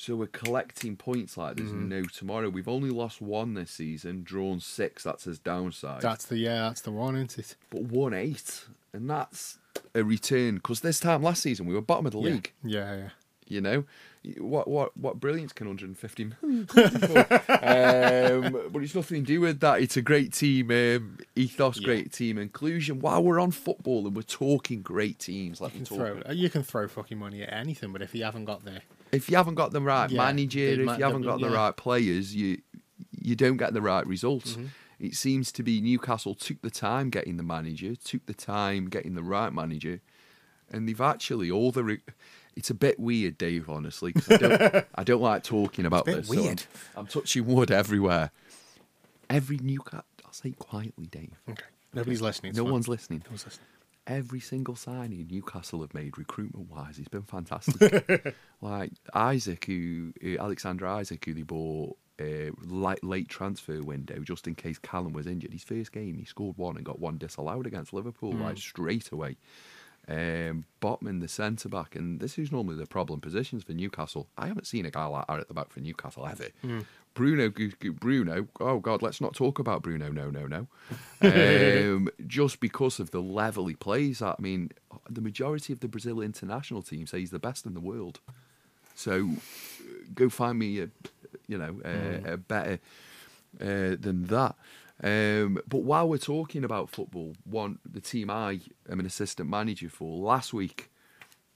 [0.00, 1.88] So we're collecting points like there's Mm-hmm.
[1.88, 2.48] no tomorrow.
[2.50, 5.02] We've only lost one this season, drawn six.
[5.02, 6.02] That's his downside.
[6.02, 7.56] That's the yeah, that's the one, isn't it?
[7.68, 9.58] but one eight, and that's
[9.96, 10.54] a return.
[10.54, 12.30] Because this time last season we were bottom of the Yeah.
[12.30, 12.52] league.
[12.62, 13.08] Yeah, yeah.
[13.48, 13.84] You know,
[14.38, 16.68] what what what brilliance can 150 million?
[17.62, 19.80] um, but it's nothing to do with that.
[19.80, 21.86] It's a great team um, ethos, Yeah.
[21.86, 23.00] great team inclusion.
[23.00, 26.62] While we're on football and we're talking great teams, like You can throw you can
[26.62, 28.82] throw fucking money at anything, but if you haven't got the
[29.12, 31.54] If you haven't got the right Yeah, manager, if you haven't got the yeah.
[31.56, 32.58] right players, you
[33.12, 34.52] you don't get the right results.
[34.52, 34.66] Mm-hmm.
[35.00, 39.14] It seems to be Newcastle took the time getting the manager, took the time getting
[39.14, 40.00] the right manager,
[40.70, 41.84] and they've actually all the.
[41.84, 42.00] Re-
[42.56, 43.70] it's a bit weird, Dave.
[43.70, 46.26] Honestly, 'cause I don't, I don't like talking about this.
[46.26, 46.62] so I'm- weird.
[46.96, 48.32] I'm, touching wood everywhere.
[49.30, 51.30] Every Newcastle, I'll say it quietly, Dave.
[51.48, 51.62] Okay.
[51.94, 52.54] Nobody's listening.
[52.54, 53.20] no one's listening.
[53.26, 53.66] No one's listening.
[54.08, 58.34] Every single signing Newcastle have made recruitment wise, it's been fantastic.
[58.62, 64.46] like Isak, who uh, Alexander Isak, who they bought uh, late, late transfer window just
[64.46, 65.52] in case Callum was injured.
[65.52, 69.36] His first game, he scored one and got one disallowed against Liverpool, like straight away.
[70.08, 74.26] Um, Botman, the centre back, and this is normally the problem positions for Newcastle.
[74.38, 76.46] I haven't seen a guy like that at the back for Newcastle ever.
[77.18, 77.52] Bruno,
[77.98, 78.46] Bruno.
[78.60, 80.12] Oh God, let's not talk about Bruno.
[80.12, 80.68] No, no, no.
[81.20, 84.36] Um, just because of the level he plays at.
[84.38, 84.70] I mean,
[85.10, 88.20] the majority of the Brazil international team say he's the best in the world.
[88.94, 90.88] So, uh, go find me a,
[91.48, 92.78] you know, a, a better
[93.60, 94.54] uh, than that.
[95.02, 99.88] Um, but while we're talking about football, one the team I am an assistant manager
[99.88, 100.88] for last week.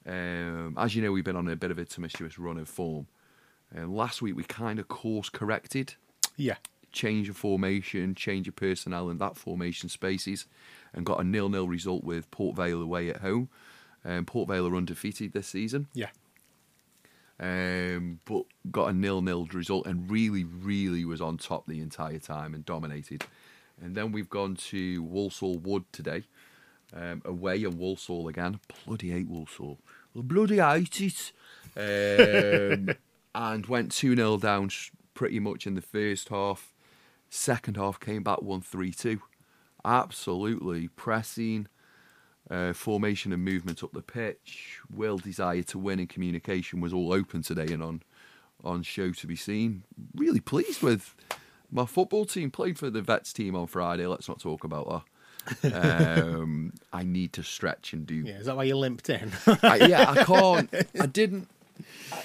[0.04, 3.06] Um, as you know, we've been on a bit of a tumultuous run of form.
[3.74, 5.94] And last week we kind of course corrected,
[6.36, 6.56] Yeah.
[6.92, 10.46] change of formation, change of personnel in that formation spaces,
[10.92, 13.48] and got a nil-nil result with Port Vale away at home.
[14.04, 15.86] Um, Port Vale are undefeated this season.
[15.94, 16.10] Yeah.
[17.40, 22.54] um, but got a nil-nil result and really, really was on top the entire time
[22.54, 23.24] and dominated.
[23.82, 26.24] And then we've gone to Walsall Wood today,
[26.94, 28.60] um, away in Walsall again.
[28.86, 29.78] Bloody hate Walsall.
[30.14, 31.32] Bloody hate it.
[31.74, 32.94] Um,
[33.34, 34.70] and went 2 0 down
[35.14, 36.72] pretty much in the first half.
[37.30, 39.20] Second half came back 1 3 2.
[39.84, 41.66] Absolutely pressing,
[42.50, 47.12] uh, formation and movement up the pitch, will, desire to win, and communication was all
[47.12, 48.02] open today and on
[48.64, 49.82] on show to be seen.
[50.14, 51.16] Really pleased with
[51.70, 52.48] my football team.
[52.50, 54.06] Played for the vets team on Friday.
[54.06, 55.04] Let's not talk about
[55.64, 55.72] that.
[55.74, 59.32] um, I need to stretch and do Yeah, is that why you limped in?
[59.64, 60.72] I, yeah, I can't.
[61.00, 61.48] I didn't.
[62.12, 62.22] I-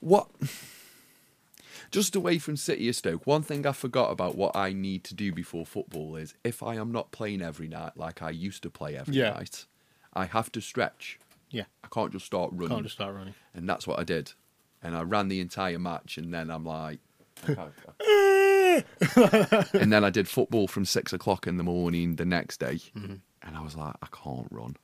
[0.00, 0.28] what?
[1.90, 5.14] Just away from City of Stoke, one thing I forgot about what I need to
[5.14, 8.70] do before football is if I am not playing every night like I used to
[8.70, 9.30] play every Yeah.
[9.30, 9.64] night,
[10.12, 11.18] I have to stretch.
[11.50, 12.68] yeah, I can't just start running.
[12.68, 13.34] can't just start running.
[13.54, 14.32] And that's what I did.
[14.82, 16.98] And I ran the entire match, and then I'm like.
[19.72, 23.14] And then I did football from six o'clock in the morning the next day, mm-hmm.
[23.42, 24.76] and I was like, I can't run.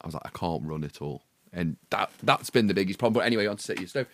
[0.00, 1.24] I was like, I can't run at all,
[1.54, 3.20] and that that's been the biggest problem.
[3.20, 4.08] But anyway, on to City Stoke.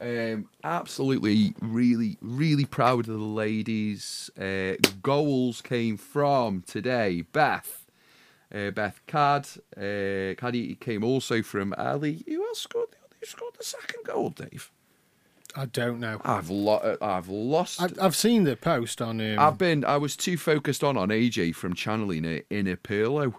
[0.00, 4.30] Um, absolutely, really, really proud of the ladies.
[4.38, 7.86] Uh, goals came from today, Beth.
[8.52, 12.24] Uh, Beth Cad, uh, Caddy came also from Ali.
[12.26, 12.88] Who else scored?
[13.20, 14.72] Who scored the second goal, Dave?
[15.54, 16.20] I don't know.
[16.24, 17.80] I've lo- I've lost.
[17.82, 19.20] I've, I've seen the post on.
[19.20, 19.84] Um, I've been.
[19.84, 23.34] I was too focused on on AJ from channeling it in a Pirlo.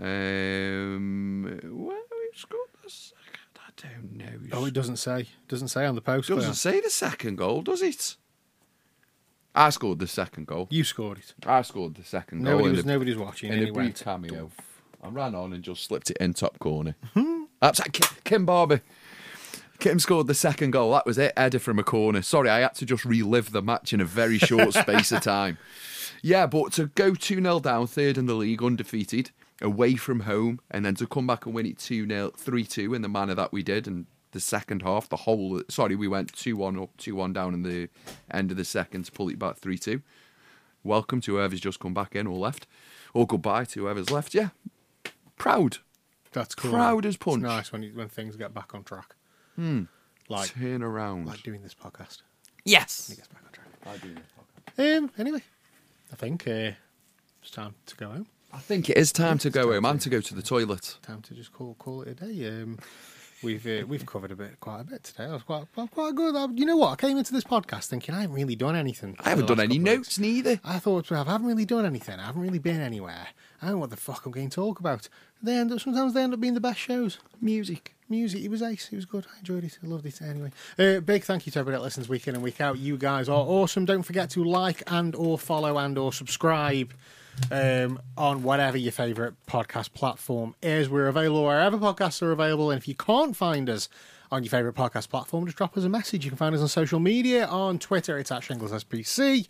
[0.00, 2.60] Um, well, who scored the second?
[2.60, 2.61] I
[3.88, 4.56] don't know.
[4.58, 5.20] oh, it doesn't say.
[5.20, 6.30] It Doesn't say on the post.
[6.30, 8.16] It doesn't say the second goal, does it?
[9.54, 10.66] I scored the second goal.
[10.70, 11.34] You scored it.
[11.46, 12.52] I scored the second goal.
[12.54, 12.84] Nobody in was.
[12.86, 13.48] Nobody's watching.
[13.48, 14.00] in and a he brief went.
[14.00, 14.50] cameo.
[15.02, 16.94] I ran on and just slipped it in top corner.
[17.60, 18.80] That's Kim, Kim Barber.
[19.78, 20.92] Kim scored the second goal.
[20.92, 21.32] That was it.
[21.36, 22.22] Header from a corner.
[22.22, 25.58] Sorry, I had to just relive the match in a very short space of time.
[26.22, 29.32] Yeah, but to go 2 0 down, third in the league, undefeated,
[29.62, 32.92] away from home, and then to come back and win it 2 0, 3 2
[32.94, 35.62] in the manner that we did, and the second half, the whole.
[35.68, 37.88] Sorry, we went 2 1 up, 2 1 down in the
[38.30, 40.02] end of the second to pull it back 3 2.
[40.84, 42.66] Welcome to whoever's just come back in or left,
[43.14, 44.34] or goodbye to whoever's left.
[44.34, 44.48] Yeah,
[45.36, 45.78] proud.
[46.32, 46.72] That's cool.
[46.72, 47.42] Proud as It's punch.
[47.42, 49.14] nice when you, when things get back on track.
[49.56, 49.82] Hmm.
[50.28, 51.26] Like Turn around.
[51.26, 52.22] like doing this podcast.
[52.64, 53.10] Yes.
[53.10, 54.16] It gets back on track.
[54.78, 55.10] Um.
[55.18, 55.42] Anyway,
[56.10, 56.70] I think uh,
[57.42, 58.26] it's time to go home.
[58.52, 60.42] I think it is time to go time home to- and to go to the
[60.42, 60.96] toilet.
[61.02, 62.48] Time to just call call it a day.
[62.48, 62.78] Um.
[63.42, 65.26] We've uh, we've covered a bit, quite a bit today.
[65.26, 66.36] That was quite quite, good.
[66.36, 66.92] I, you know what?
[66.92, 69.16] I came into this podcast thinking I haven't really done anything.
[69.18, 70.60] I haven't done any notes neither.
[70.64, 72.20] I thought I haven't really done anything.
[72.20, 73.26] I haven't really been anywhere.
[73.60, 75.08] I don't know what the fuck I'm going to talk about.
[75.42, 77.18] They end up sometimes they end up being the best shows.
[77.40, 77.96] Music.
[78.08, 78.90] Music, it was ace.
[78.92, 79.26] It was good.
[79.34, 79.78] I enjoyed it.
[79.82, 80.22] I loved it.
[80.22, 82.78] Anyway, uh, big thank you to everybody that listens week in and week out.
[82.78, 83.86] You guys are awesome.
[83.86, 86.92] Don't forget to like and or follow and or subscribe
[87.50, 90.88] um, on whatever your favourite podcast platform is.
[90.88, 92.70] We're available wherever podcasts are available.
[92.70, 93.88] And if you can't find us
[94.30, 96.24] on your favourite podcast platform, just drop us a message.
[96.24, 97.46] You can find us on social media.
[97.46, 99.46] On Twitter, it's at Shingles SPC.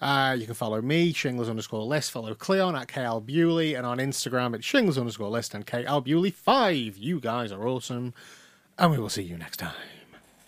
[0.00, 2.10] Uh, you can follow me, Shingles underscore list.
[2.10, 3.74] Follow Cleon at KL Bewley.
[3.74, 6.96] And on Instagram, it's Shingles underscore list and KL Bewley 5.
[6.96, 8.12] You guys are awesome.
[8.78, 9.74] And we will see you next time.